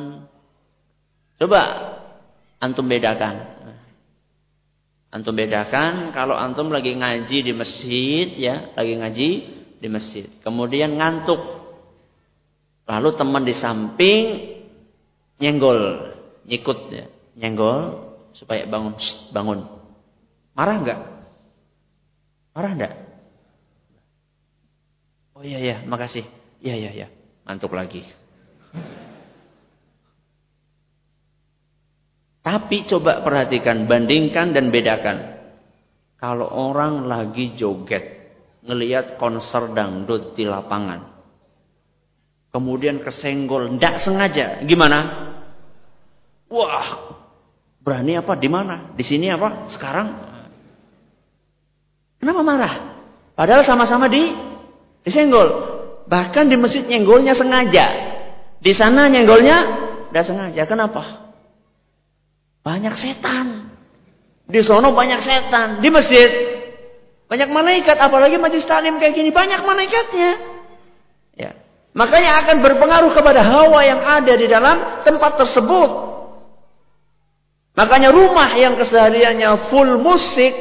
[1.40, 1.62] Coba
[2.60, 3.60] antum bedakan.
[5.10, 9.30] Antum bedakan kalau antum lagi ngaji di masjid ya, lagi ngaji
[9.80, 10.28] di masjid.
[10.44, 11.40] Kemudian ngantuk.
[12.84, 14.26] Lalu teman di samping
[15.40, 16.14] nyenggol,
[16.50, 17.06] nyikut ya,
[17.38, 18.98] nyenggol supaya bangun,
[19.30, 19.60] bangun.
[20.58, 21.00] Marah enggak?
[22.58, 22.94] Marah enggak?
[25.38, 26.26] Oh iya iya, makasih.
[26.60, 27.08] Iya iya iya.
[27.48, 28.04] Ngantuk lagi.
[32.44, 35.38] Tapi coba perhatikan, bandingkan dan bedakan.
[36.18, 38.34] Kalau orang lagi joget,
[38.66, 41.22] ngelihat konser dangdut di lapangan.
[42.50, 44.66] Kemudian kesenggol, ndak sengaja.
[44.66, 45.29] Gimana?
[46.50, 47.14] Wah,
[47.86, 48.34] berani apa?
[48.34, 48.92] Di mana?
[48.98, 49.70] Di sini apa?
[49.70, 50.30] Sekarang?
[52.20, 52.74] Kenapa marah?
[53.38, 54.34] Padahal sama-sama di
[55.06, 55.48] disenggol.
[56.10, 57.88] Bahkan di masjid nyenggolnya sengaja.
[58.60, 59.58] Di sana nyenggolnya
[60.10, 60.62] tidak sengaja.
[60.66, 61.32] Kenapa?
[62.66, 63.72] Banyak setan.
[64.50, 65.80] Di sono banyak setan.
[65.80, 66.28] Di masjid
[67.30, 67.96] banyak malaikat.
[68.02, 70.32] Apalagi majlis taklim kayak gini banyak malaikatnya.
[71.38, 71.56] Ya.
[71.94, 76.09] Makanya akan berpengaruh kepada hawa yang ada di dalam tempat tersebut.
[77.80, 80.52] Makanya rumah yang kesehariannya full musik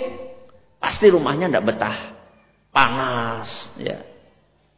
[0.79, 1.99] pasti rumahnya tidak betah,
[2.71, 3.75] panas.
[3.75, 4.07] Ya.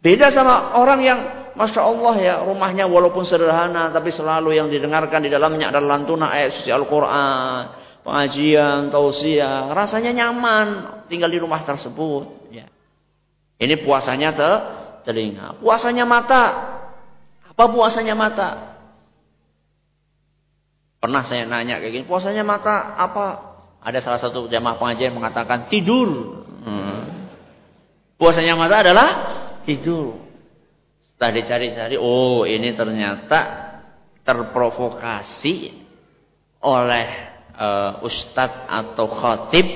[0.00, 1.20] Beda sama orang yang
[1.52, 6.56] Masya Allah ya rumahnya walaupun sederhana tapi selalu yang didengarkan di dalamnya adalah lantunan ayat
[6.56, 7.76] suci Al-Quran.
[8.00, 9.68] Pengajian, tausiah.
[9.76, 10.66] Rasanya nyaman
[11.12, 12.48] tinggal di rumah tersebut.
[12.48, 12.72] Ya.
[13.60, 14.50] Ini puasanya te
[15.04, 15.60] telinga.
[15.60, 16.44] Puasanya mata.
[17.52, 18.69] Apa puasanya mata?
[21.00, 22.04] Pernah saya nanya kayak gini.
[22.04, 23.26] Puasanya mata apa?
[23.80, 26.44] Ada salah satu jamaah pengajian mengatakan tidur.
[26.60, 27.32] Hmm.
[28.20, 29.08] Puasanya mata adalah
[29.64, 30.20] tidur.
[31.00, 33.40] Setelah dicari-cari, oh ini ternyata
[34.20, 35.72] terprovokasi
[36.60, 37.08] oleh
[37.56, 39.66] uh, ustadz atau khatib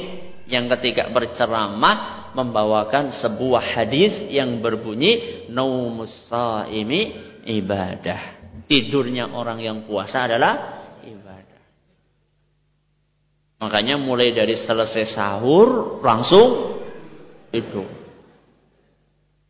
[0.44, 7.16] yang ketika berceramah membawakan sebuah hadis yang berbunyi naumus saimi
[7.48, 8.44] ibadah.
[8.68, 10.83] Tidurnya orang yang puasa adalah.
[13.62, 16.80] Makanya mulai dari selesai sahur langsung
[17.54, 17.86] itu.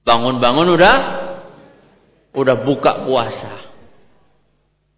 [0.04, 0.96] Bangun-bangun udah
[2.36, 3.64] udah buka puasa.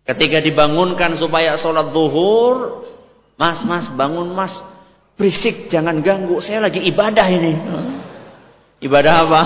[0.07, 2.87] Ketika dibangunkan supaya sholat zuhur,
[3.35, 4.55] mas, mas, bangun mas,
[5.19, 7.53] berisik, jangan ganggu, saya lagi ibadah ini.
[8.83, 9.43] Ibadah apa?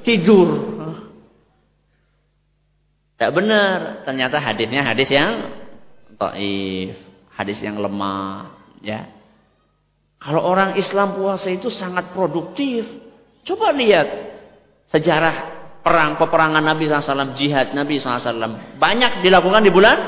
[0.00, 0.48] Tidur.
[3.16, 5.32] Tidak benar, ternyata hadisnya hadis yang
[6.18, 6.96] taif,
[7.36, 9.08] hadis yang lemah, ya.
[10.22, 12.86] Kalau orang Islam puasa itu sangat produktif.
[13.42, 14.06] Coba lihat
[14.86, 15.34] sejarah
[15.82, 19.98] perang peperangan Nabi SAW, jihad Nabi SAW banyak dilakukan di bulan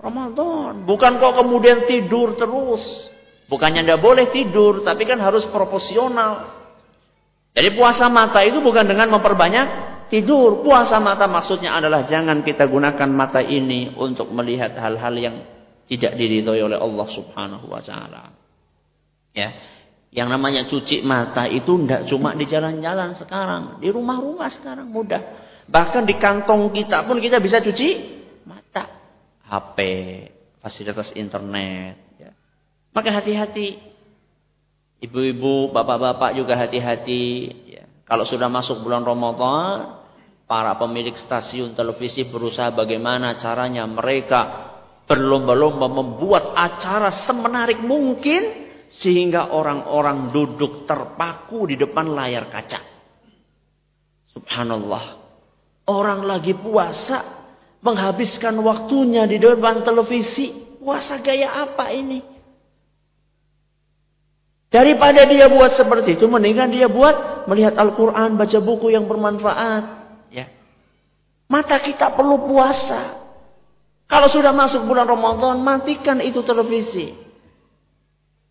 [0.00, 0.88] Ramadan.
[0.88, 3.12] Bukan kok kemudian tidur terus.
[3.52, 6.64] Bukannya tidak boleh tidur, tapi kan harus proporsional.
[7.52, 9.66] Jadi puasa mata itu bukan dengan memperbanyak
[10.08, 10.64] tidur.
[10.64, 15.36] Puasa mata maksudnya adalah jangan kita gunakan mata ini untuk melihat hal-hal yang
[15.86, 18.32] tidak diridhoi oleh Allah Subhanahu wa taala.
[19.32, 19.50] Ya.
[20.12, 23.80] Yang namanya cuci mata itu tidak cuma di jalan-jalan sekarang.
[23.80, 25.40] Di rumah-rumah sekarang mudah.
[25.64, 27.88] Bahkan di kantong kita pun kita bisa cuci
[28.44, 29.00] mata.
[29.48, 29.78] HP,
[30.60, 31.96] fasilitas internet.
[32.20, 32.36] Ya.
[32.92, 33.80] Maka hati-hati.
[35.00, 37.24] Ibu-ibu, bapak-bapak juga hati-hati.
[37.72, 37.84] Ya.
[38.04, 40.02] Kalau sudah masuk bulan Ramadan,
[40.44, 44.71] para pemilik stasiun televisi berusaha bagaimana caranya mereka
[45.12, 52.80] berlomba-lomba membuat acara semenarik mungkin sehingga orang-orang duduk terpaku di depan layar kaca.
[54.32, 55.20] Subhanallah.
[55.84, 57.44] Orang lagi puasa,
[57.84, 60.80] menghabiskan waktunya di depan televisi.
[60.80, 62.24] Puasa gaya apa ini?
[64.72, 69.84] Daripada dia buat seperti itu, mendingan dia buat melihat Al-Quran, baca buku yang bermanfaat.
[70.32, 70.48] Ya.
[71.44, 73.21] Mata kita perlu puasa.
[74.12, 77.16] Kalau sudah masuk bulan Ramadan, matikan itu televisi.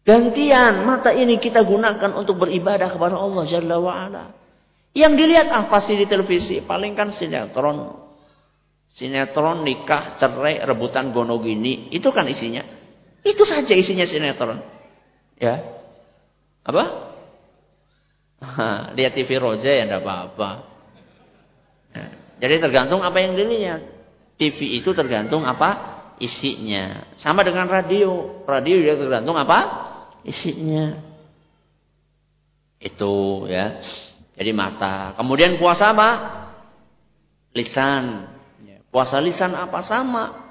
[0.01, 4.25] Gantian mata ini kita gunakan untuk beribadah kepada Allah Jalla wa'ala.
[4.97, 6.65] Yang dilihat apa sih di televisi?
[6.65, 7.93] Paling kan sinetron.
[8.89, 11.93] Sinetron, nikah, cerai, rebutan gono gini.
[11.93, 12.65] Itu kan isinya.
[13.21, 14.57] Itu saja isinya sinetron.
[15.37, 15.61] Ya.
[16.65, 17.13] Apa?
[18.97, 20.49] lihat TV Roja ya tidak apa-apa.
[21.93, 22.09] Nah,
[22.41, 24.00] jadi tergantung apa yang dilihat.
[24.41, 27.13] TV itu tergantung apa isinya.
[27.21, 28.41] Sama dengan radio.
[28.49, 29.59] Radio juga tergantung apa
[30.25, 30.97] isinya.
[32.81, 33.77] Itu ya.
[34.33, 35.13] Jadi mata.
[35.13, 36.09] Kemudian puasa apa?
[37.53, 38.33] Lisan.
[38.65, 40.49] Ya, puasa lisan apa sama?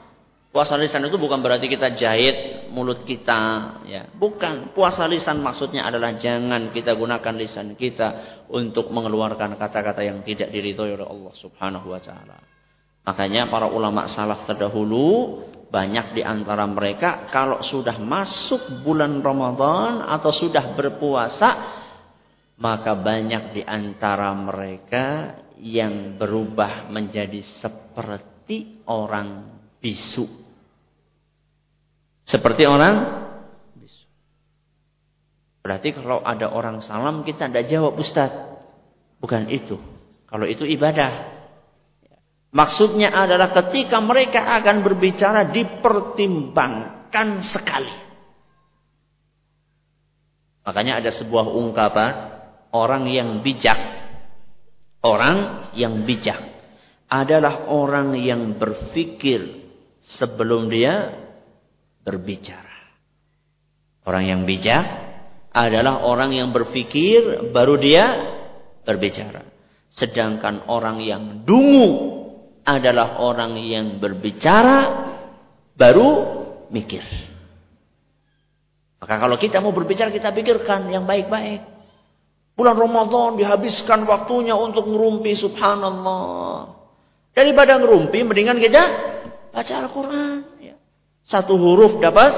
[0.54, 4.06] Puasa lisan itu bukan berarti kita jahit mulut kita, ya.
[4.14, 4.70] Bukan.
[4.70, 10.94] Puasa lisan maksudnya adalah jangan kita gunakan lisan kita untuk mengeluarkan kata-kata yang tidak diridhoi
[10.94, 12.59] oleh Allah Subhanahu wa taala.
[13.04, 15.40] Makanya para ulama salaf terdahulu
[15.70, 21.78] banyak di antara mereka kalau sudah masuk bulan Ramadan atau sudah berpuasa
[22.60, 30.28] maka banyak di antara mereka yang berubah menjadi seperti orang bisu.
[32.28, 32.96] Seperti orang
[33.80, 34.04] bisu.
[35.64, 38.28] Berarti kalau ada orang salam kita tidak jawab Ustaz.
[39.20, 39.80] Bukan itu.
[40.28, 41.39] Kalau itu ibadah.
[42.50, 47.94] Maksudnya adalah ketika mereka akan berbicara dipertimbangkan sekali.
[50.66, 52.12] Makanya ada sebuah ungkapan
[52.74, 53.78] orang yang bijak.
[55.00, 56.36] Orang yang bijak
[57.08, 59.64] adalah orang yang berpikir
[60.18, 61.16] sebelum dia
[62.04, 62.76] berbicara.
[64.04, 64.84] Orang yang bijak
[65.54, 68.04] adalah orang yang berpikir baru dia
[68.84, 69.46] berbicara.
[69.90, 72.19] Sedangkan orang yang dungu
[72.78, 75.10] adalah orang yang berbicara
[75.74, 76.08] baru
[76.70, 77.02] mikir.
[79.00, 81.66] Maka kalau kita mau berbicara kita pikirkan yang baik-baik.
[82.54, 86.76] Bulan Ramadan dihabiskan waktunya untuk ngerumpi subhanallah.
[87.32, 88.82] Daripada ngerumpi, mendingan kita
[89.48, 90.38] baca Al-Quran.
[90.60, 90.76] Ya.
[91.24, 92.28] Satu huruf dapat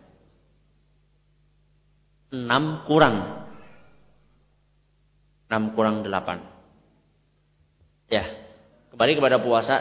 [2.29, 3.49] 6 kurang.
[5.49, 8.09] 6 kurang 8.
[8.09, 8.25] Ya,
[8.93, 9.75] kembali kepada puasa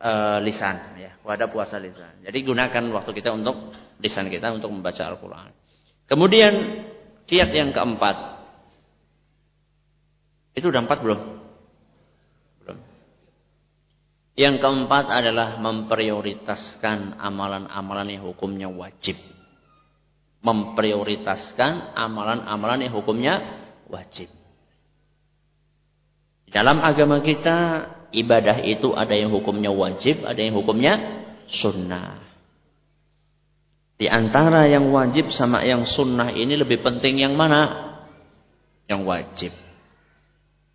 [0.00, 0.12] e,
[0.44, 2.20] lisan ya, kepada puasa lisan.
[2.24, 5.52] Jadi gunakan waktu kita untuk lisan kita untuk membaca Al-Qur'an.
[6.08, 6.84] Kemudian
[7.24, 8.36] kiat yang keempat.
[10.56, 11.20] Itu udah empat belum?
[12.64, 12.78] Belum.
[14.36, 19.16] Yang keempat adalah memprioritaskan amalan-amalan yang hukumnya wajib.
[20.46, 23.34] Memprioritaskan amalan-amalan yang hukumnya
[23.90, 24.30] wajib.
[26.46, 32.22] Dalam agama kita, ibadah itu ada yang hukumnya wajib, ada yang hukumnya sunnah.
[33.96, 37.90] Di antara yang wajib sama yang sunnah ini lebih penting yang mana?
[38.86, 39.52] Yang wajib.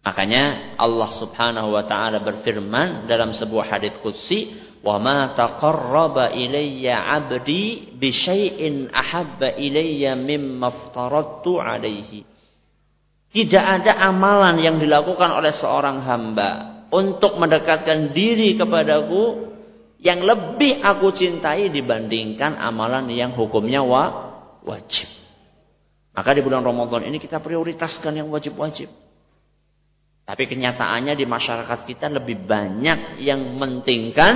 [0.02, 7.94] Makanya Allah Subhanahu wa taala berfirman dalam sebuah hadis qudsi, "Wa ma taqarraba ilayya 'abdi
[7.94, 12.26] bi syai'in ahabba ilayya mimma aftaradtu 'alaihi."
[13.32, 19.54] Tidak ada amalan yang dilakukan oleh seorang hamba untuk mendekatkan diri kepadaku
[20.02, 24.04] yang lebih aku cintai dibandingkan amalan yang hukumnya wa,
[24.66, 25.08] wajib.
[26.12, 28.90] Maka di bulan Ramadan ini kita prioritaskan yang wajib-wajib.
[30.22, 34.34] Tapi kenyataannya di masyarakat kita lebih banyak yang mentingkan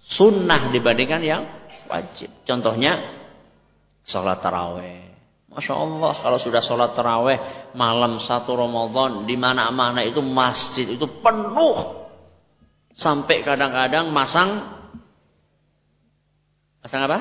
[0.00, 1.42] sunnah dibandingkan yang
[1.90, 2.30] wajib.
[2.46, 3.02] Contohnya
[4.06, 5.04] sholat taraweh.
[5.50, 7.38] Masya Allah kalau sudah sholat taraweh
[7.74, 12.06] malam satu Ramadan di mana-mana itu masjid itu penuh
[12.96, 14.72] Sampai kadang-kadang masang
[16.80, 17.18] masang apa?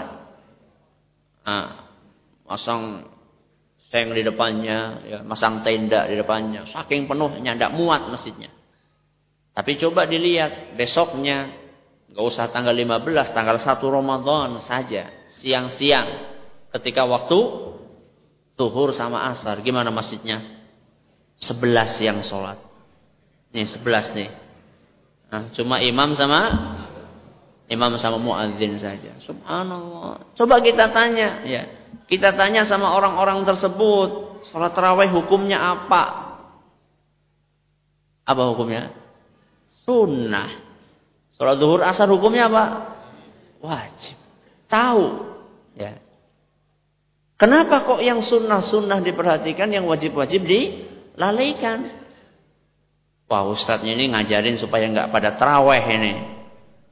[1.44, 1.68] Nah,
[2.48, 2.82] masang
[3.96, 6.68] seng di depannya, ya, masang tenda di depannya.
[6.68, 8.52] Saking penuhnya, tidak muat masjidnya.
[9.56, 11.56] Tapi coba dilihat besoknya,
[12.12, 16.28] nggak usah tanggal 15, tanggal 1 Ramadan saja, siang-siang,
[16.76, 17.40] ketika waktu
[18.60, 20.44] tuhur sama asar, gimana masjidnya?
[21.40, 22.60] 11 yang sholat.
[23.56, 24.30] Nih 11 nih.
[25.32, 26.42] Nah, cuma imam sama
[27.72, 29.16] imam sama muadzin saja.
[29.24, 30.36] Subhanallah.
[30.36, 31.64] Coba kita tanya, ya.
[32.06, 36.04] Kita tanya sama orang-orang tersebut, salat tarawih hukumnya apa?
[38.26, 38.92] Apa hukumnya?
[39.86, 40.50] Sunnah.
[41.36, 42.64] Salat zuhur asar hukumnya apa?
[43.62, 44.18] Wajib.
[44.68, 45.04] Tahu,
[45.78, 45.98] ya.
[47.36, 52.06] Kenapa kok yang sunnah-sunnah diperhatikan, yang wajib-wajib dilalaikan?
[53.26, 56.14] Wah ustadznya ini ngajarin supaya nggak pada teraweh ini.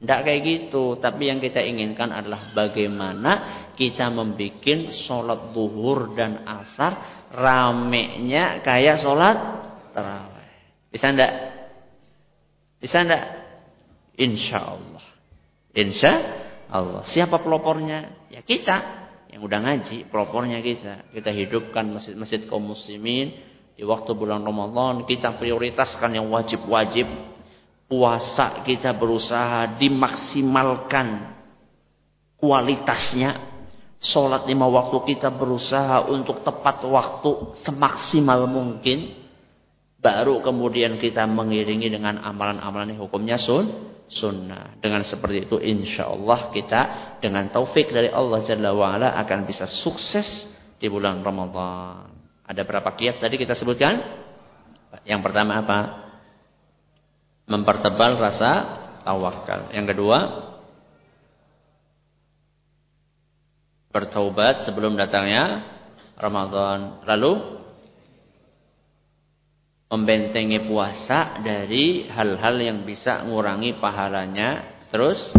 [0.00, 0.98] Tidak kayak gitu.
[0.98, 3.32] Tapi yang kita inginkan adalah bagaimana
[3.78, 9.36] kita membuat sholat duhur dan asar ramenya kayak sholat
[9.94, 10.50] terawih.
[10.90, 11.32] Bisa ndak?
[12.78, 13.24] Bisa ndak?
[14.14, 15.04] Insya Allah.
[15.74, 16.12] Insya
[16.70, 17.02] Allah.
[17.06, 18.30] Siapa pelopornya?
[18.30, 19.02] Ya kita.
[19.34, 21.10] Yang udah ngaji, pelopornya kita.
[21.10, 23.34] Kita hidupkan masjid-masjid kaum muslimin
[23.74, 27.33] di waktu bulan Ramadan kita prioritaskan yang wajib-wajib.
[27.94, 31.30] Puasa kita berusaha dimaksimalkan
[32.42, 33.54] kualitasnya.
[34.02, 39.14] Sholat lima waktu kita berusaha untuk tepat waktu semaksimal mungkin.
[40.02, 44.74] Baru kemudian kita mengiringi dengan amalan-amalan yang hukumnya sun, sunnah.
[44.82, 46.80] Dengan seperti itu insya Allah kita
[47.22, 50.50] dengan taufik dari Allah Jalla wa'ala akan bisa sukses
[50.82, 52.10] di bulan Ramadan.
[52.42, 54.02] Ada berapa kiat tadi kita sebutkan?
[55.06, 56.03] Yang pertama apa?
[57.44, 58.50] Mempertebal rasa
[59.04, 59.68] tawakal.
[59.76, 60.18] Yang kedua,
[63.92, 65.64] bertaubat sebelum datangnya
[66.16, 67.04] Ramadan.
[67.04, 67.60] Lalu
[69.92, 74.80] membentengi puasa dari hal-hal yang bisa mengurangi pahalanya.
[74.88, 75.34] Terus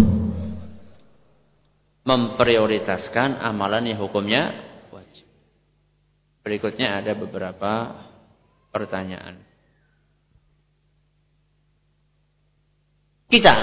[2.06, 4.65] memprioritaskan amalan yang hukumnya
[6.45, 8.06] Berikutnya ada beberapa
[8.69, 9.41] pertanyaan.
[13.36, 13.56] Kita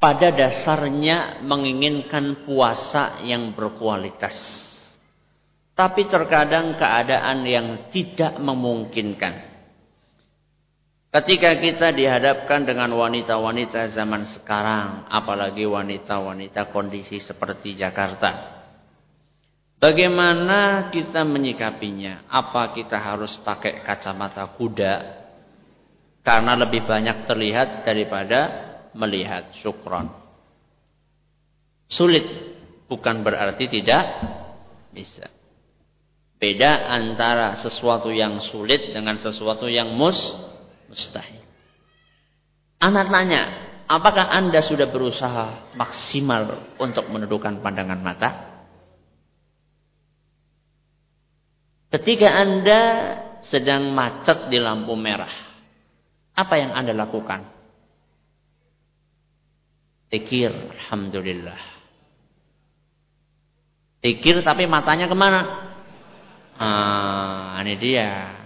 [0.00, 4.32] pada dasarnya menginginkan puasa yang berkualitas.
[5.76, 9.52] Tapi terkadang keadaan yang tidak memungkinkan.
[11.12, 18.56] Ketika kita dihadapkan dengan wanita-wanita zaman sekarang, apalagi wanita-wanita kondisi seperti Jakarta,
[19.76, 22.24] Bagaimana kita menyikapinya?
[22.32, 24.94] Apa kita harus pakai kacamata kuda?
[26.24, 28.63] Karena lebih banyak terlihat daripada
[28.94, 30.10] melihat syukron.
[31.90, 32.24] Sulit
[32.88, 34.02] bukan berarti tidak
[34.94, 35.28] bisa.
[36.38, 40.18] Beda antara sesuatu yang sulit dengan sesuatu yang mus
[40.90, 41.42] mustahil.
[42.82, 43.42] Anak tanya,
[43.88, 48.30] apakah Anda sudah berusaha maksimal untuk menundukkan pandangan mata?
[51.94, 52.80] Ketika Anda
[53.46, 55.30] sedang macet di lampu merah,
[56.34, 57.53] apa yang Anda lakukan?
[60.12, 61.60] Tikir, Alhamdulillah.
[64.04, 65.40] Tikir tapi matanya ke mana?
[66.60, 68.36] Ah, ini dia.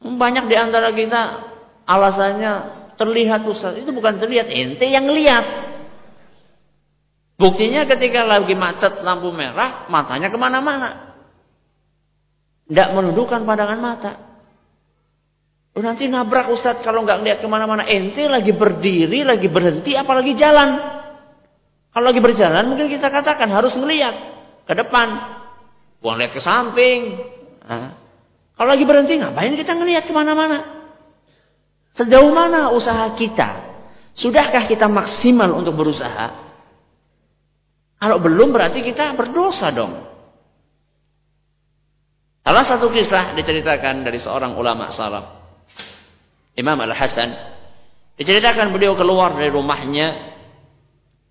[0.00, 1.20] Banyak di antara kita
[1.84, 2.52] alasannya
[2.96, 3.76] terlihat Ustaz.
[3.76, 5.44] Itu bukan terlihat, ente yang lihat.
[7.40, 11.16] Buktinya ketika lagi macet lampu merah, matanya ke mana-mana.
[12.68, 14.29] Tidak menundukkan pandangan mata.
[15.70, 17.86] Oh, nanti nabrak Ustadz kalau nggak lihat ke mana-mana.
[17.86, 20.98] Ente lagi berdiri, lagi berhenti, apalagi jalan.
[21.90, 24.14] Kalau lagi berjalan mungkin kita katakan harus melihat
[24.66, 25.08] ke depan.
[26.02, 27.18] Buang lihat ke samping.
[28.54, 30.82] Kalau lagi berhenti ngapain kita ngelihat ke mana-mana?
[31.94, 33.70] Sejauh mana usaha kita?
[34.14, 36.50] Sudahkah kita maksimal untuk berusaha?
[38.00, 40.02] Kalau belum berarti kita berdosa dong.
[42.42, 45.39] Salah satu kisah diceritakan dari seorang ulama salaf.
[46.60, 47.30] Imam Al-Hasan.
[48.20, 50.36] Diceritakan beliau keluar dari rumahnya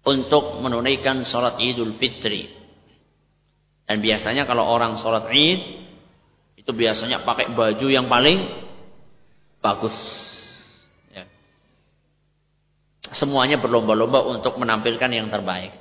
[0.10, 2.50] untuk menunaikan sholat idul fitri.
[3.86, 5.62] Dan biasanya kalau orang sholat id,
[6.58, 8.38] itu biasanya pakai baju yang paling
[9.62, 9.98] bagus.
[11.10, 11.26] Ya.
[13.14, 15.74] Semuanya berlomba-lomba untuk menampilkan yang terbaik.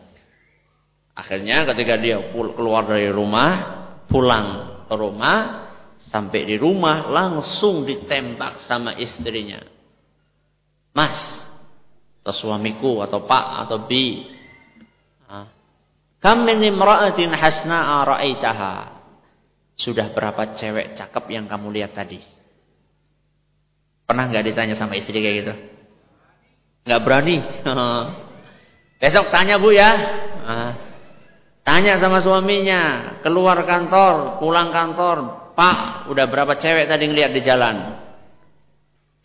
[1.12, 3.50] Akhirnya ketika dia keluar dari rumah,
[4.08, 5.67] pulang ke rumah,
[5.98, 9.58] sampai di rumah langsung ditembak sama istrinya.
[10.94, 11.14] Mas,
[12.22, 14.36] atau suamiku, atau pak, atau bi.
[16.18, 18.74] Kam min imra'atin hasna'a ra'aitaha.
[19.78, 22.18] Sudah berapa cewek cakep yang kamu lihat tadi?
[24.02, 25.54] Pernah nggak ditanya sama istri kayak gitu?
[26.90, 27.36] Nggak berani.
[29.00, 29.90] Besok tanya bu ya.
[31.62, 33.14] Tanya sama suaminya.
[33.22, 35.47] Keluar kantor, pulang kantor.
[35.58, 37.98] Pak, udah berapa cewek tadi ngeliat di jalan?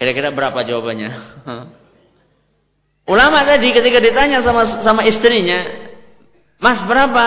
[0.01, 1.11] Kira-kira berapa jawabannya?
[3.13, 5.61] Ulama tadi ketika ditanya sama sama istrinya,
[6.57, 7.25] Mas berapa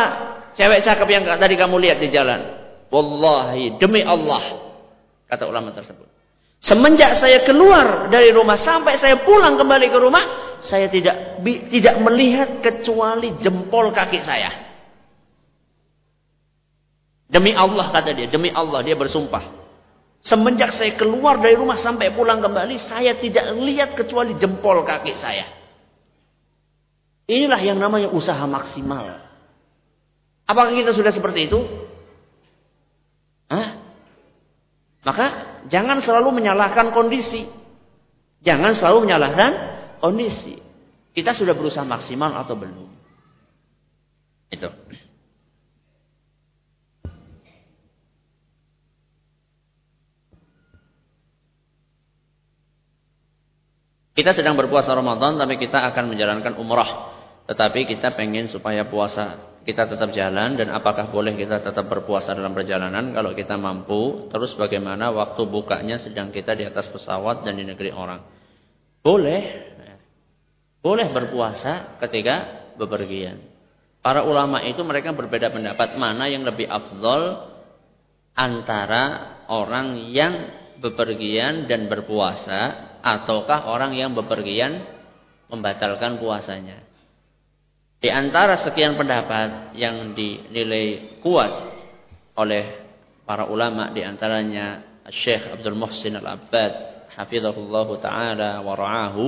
[0.59, 2.67] cewek cakep yang tadi kamu lihat di jalan?
[2.91, 4.67] Wallahi demi Allah
[5.31, 6.11] kata ulama tersebut.
[6.59, 10.25] Semenjak saya keluar dari rumah sampai saya pulang kembali ke rumah,
[10.67, 14.66] saya tidak tidak melihat kecuali jempol kaki saya.
[17.27, 19.67] Demi Allah kata dia, demi Allah dia bersumpah.
[20.23, 25.47] Semenjak saya keluar dari rumah sampai pulang kembali, saya tidak lihat kecuali jempol kaki saya.
[27.27, 29.23] Inilah yang namanya usaha maksimal.
[30.47, 31.59] Apakah kita sudah seperti itu?
[33.51, 33.83] Hah?
[35.03, 35.27] Maka
[35.67, 37.47] jangan selalu menyalahkan kondisi.
[38.47, 39.51] Jangan selalu menyalahkan
[39.99, 40.59] kondisi.
[41.11, 42.91] Kita sudah berusaha maksimal atau belum?
[44.51, 44.71] Itu.
[54.17, 57.13] Kita sedang berpuasa Ramadan tapi kita akan menjalankan umrah.
[57.45, 62.57] Tetapi kita pengen supaya puasa kita tetap jalan dan apakah boleh kita tetap berpuasa dalam
[62.57, 63.13] perjalanan?
[63.13, 67.93] Kalau kita mampu terus bagaimana waktu bukanya sedang kita di atas pesawat dan di negeri
[67.93, 68.25] orang?
[69.05, 69.43] Boleh.
[70.81, 73.43] Boleh berpuasa ketika bepergian.
[74.01, 77.53] Para ulama itu mereka berbeda pendapat mana yang lebih afdol
[78.39, 79.05] antara
[79.51, 80.35] orang yang
[80.79, 84.83] bepergian dan berpuasa ataukah orang yang bepergian
[85.47, 86.83] membatalkan puasanya
[88.03, 91.53] di antara sekian pendapat yang dinilai kuat
[92.35, 92.65] oleh
[93.23, 96.73] para ulama di antaranya Syekh Abdul Muhsin Al-Abbad
[97.15, 99.27] hafizahullah taala wa ra'ahu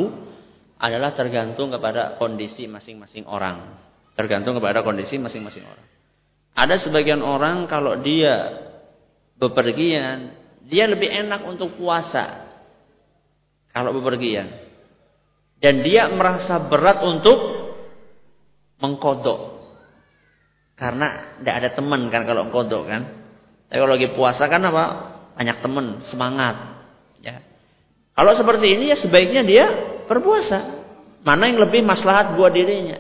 [0.79, 3.79] adalah tergantung kepada kondisi masing-masing orang.
[4.15, 5.87] Tergantung kepada kondisi masing-masing orang.
[6.55, 8.63] Ada sebagian orang kalau dia
[9.39, 10.35] bepergian,
[10.67, 12.48] dia lebih enak untuk puasa
[13.79, 14.51] kalau bepergian.
[15.63, 17.39] Dan dia merasa berat untuk
[18.83, 19.59] mengkodok.
[20.79, 23.03] Karena tidak ada teman kan kalau mengkodok kan.
[23.71, 24.85] Tapi kalau lagi puasa kan apa?
[25.39, 26.57] Banyak teman, semangat.
[27.23, 27.43] Ya.
[28.15, 29.67] Kalau seperti ini ya sebaiknya dia
[30.07, 30.83] berpuasa.
[31.23, 32.99] Mana yang lebih maslahat buat dirinya.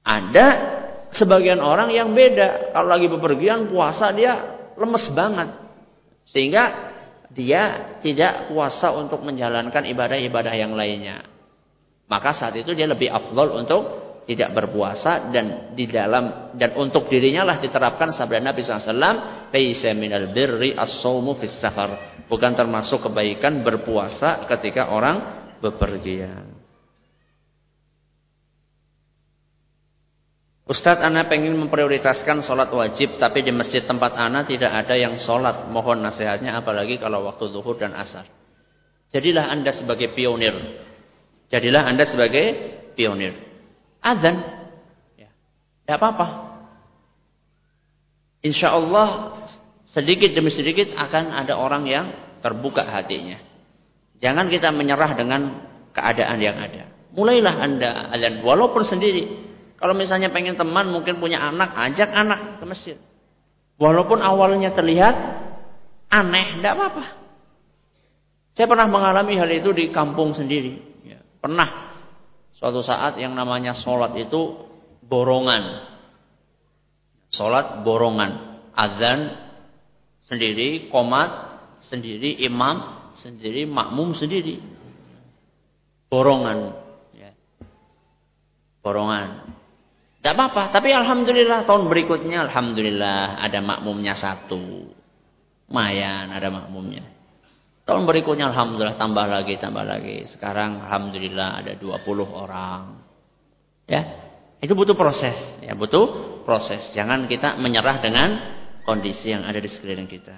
[0.00, 0.46] Ada
[1.16, 2.72] sebagian orang yang beda.
[2.72, 5.48] Kalau lagi bepergian puasa dia lemes banget.
[6.32, 6.89] Sehingga
[7.30, 11.22] dia tidak kuasa untuk menjalankan ibadah-ibadah yang lainnya.
[12.10, 13.82] Maka saat itu dia lebih afdol untuk
[14.26, 20.30] tidak berpuasa dan di dalam dan untuk dirinya lah diterapkan sabda Nabi SAW laisa minal
[20.30, 26.49] birri as-saumu fis safar bukan termasuk kebaikan berpuasa ketika orang bepergian
[30.70, 35.66] Ustadz Ana pengen memprioritaskan sholat wajib tapi di masjid tempat Ana tidak ada yang sholat
[35.66, 38.30] mohon nasihatnya apalagi kalau waktu zuhur dan asar
[39.10, 40.54] jadilah Anda sebagai pionir
[41.50, 42.46] jadilah Anda sebagai
[42.94, 43.50] pionir
[44.00, 44.36] azan.
[45.16, 45.30] Ya.
[45.84, 46.26] Tidak apa-apa.
[48.40, 49.36] Insya Allah
[49.92, 52.06] sedikit demi sedikit akan ada orang yang
[52.40, 53.36] terbuka hatinya.
[54.20, 55.40] Jangan kita menyerah dengan
[55.92, 56.88] keadaan yang ada.
[57.12, 59.49] Mulailah anda azan walaupun sendiri.
[59.80, 62.96] Kalau misalnya pengen teman mungkin punya anak, ajak anak ke masjid.
[63.80, 65.16] Walaupun awalnya terlihat
[66.12, 67.04] aneh, tidak apa-apa.
[68.52, 70.76] Saya pernah mengalami hal itu di kampung sendiri.
[71.08, 71.90] Ya, pernah
[72.60, 74.68] Suatu saat yang namanya sholat itu
[75.00, 75.88] borongan.
[77.32, 78.60] Sholat borongan.
[78.76, 79.32] Azan
[80.28, 81.56] sendiri, komat
[81.88, 84.60] sendiri, imam sendiri, makmum sendiri.
[86.12, 86.76] Borongan.
[87.16, 87.32] Ya.
[88.84, 89.56] Borongan.
[90.20, 90.68] Tidak apa-apa.
[90.68, 94.92] Tapi Alhamdulillah tahun berikutnya Alhamdulillah ada makmumnya satu.
[95.72, 97.08] Mayan ada makmumnya.
[97.88, 100.28] Tahun berikutnya Alhamdulillah tambah lagi, tambah lagi.
[100.28, 102.04] Sekarang Alhamdulillah ada 20
[102.36, 103.00] orang.
[103.88, 104.28] Ya,
[104.60, 105.40] itu butuh proses.
[105.64, 106.92] Ya, butuh proses.
[106.92, 108.28] Jangan kita menyerah dengan
[108.84, 110.36] kondisi yang ada di sekeliling kita.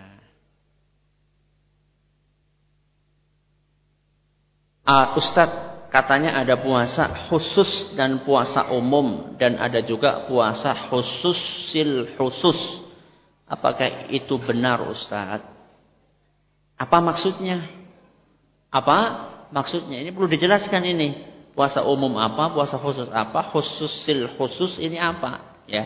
[4.87, 11.37] Uh, Ustadz katanya ada puasa khusus dan puasa umum dan ada juga puasa khusus
[11.69, 12.57] sil khusus.
[13.45, 15.45] Apakah itu benar Ustadz?
[16.81, 17.69] Apa maksudnya?
[18.73, 18.97] Apa
[19.53, 20.01] maksudnya?
[20.01, 21.09] Ini perlu dijelaskan ini.
[21.53, 25.61] Puasa umum apa, puasa khusus apa, khusus sil khusus ini apa?
[25.69, 25.85] Ya.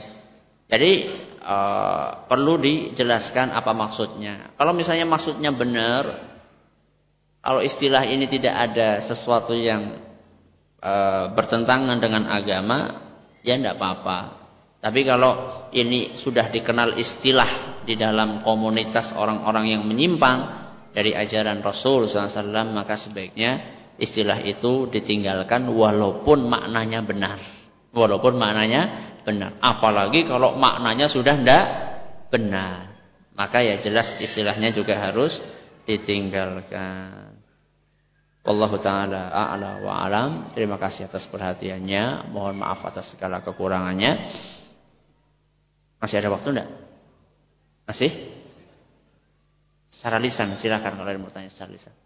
[0.71, 1.11] Jadi
[1.43, 4.55] uh, perlu dijelaskan apa maksudnya.
[4.55, 6.36] Kalau misalnya maksudnya benar,
[7.47, 10.03] kalau istilah ini tidak ada sesuatu yang
[10.83, 13.07] uh, bertentangan dengan agama,
[13.47, 14.19] ya tidak apa-apa.
[14.83, 20.39] Tapi kalau ini sudah dikenal istilah di dalam komunitas orang-orang yang menyimpang
[20.91, 22.35] dari ajaran Rasul SAW,
[22.75, 23.63] maka sebaiknya
[23.95, 27.39] istilah itu ditinggalkan walaupun maknanya benar.
[27.95, 28.83] Walaupun maknanya
[29.23, 29.55] benar.
[29.63, 31.65] Apalagi kalau maknanya sudah tidak
[32.27, 32.91] benar.
[33.39, 35.31] Maka ya jelas istilahnya juga harus
[35.87, 37.36] ditinggalkan.
[38.47, 40.31] Wallahu taala a'la wa alam.
[40.55, 42.31] Terima kasih atas perhatiannya.
[42.31, 44.13] Mohon maaf atas segala kekurangannya.
[45.99, 46.71] Masih ada waktu enggak?
[47.91, 48.11] Masih?
[49.91, 52.06] Secara lisan silakan kalau ada mau tanya secara lisan.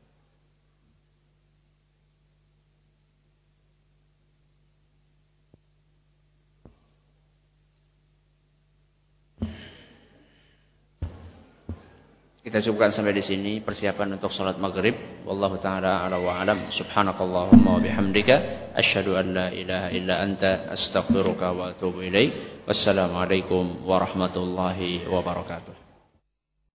[12.40, 14.96] Kita cukupkan sampai di sini persiapan untuk salat maghrib.
[15.28, 16.72] Wallahu taala ala wa alam.
[16.72, 22.64] Subhanakallahumma wa bihamdika asyhadu an la ilaha illa anta astaghfiruka wa atubu ilaik.
[22.64, 25.79] Wassalamualaikum warahmatullahi wabarakatuh.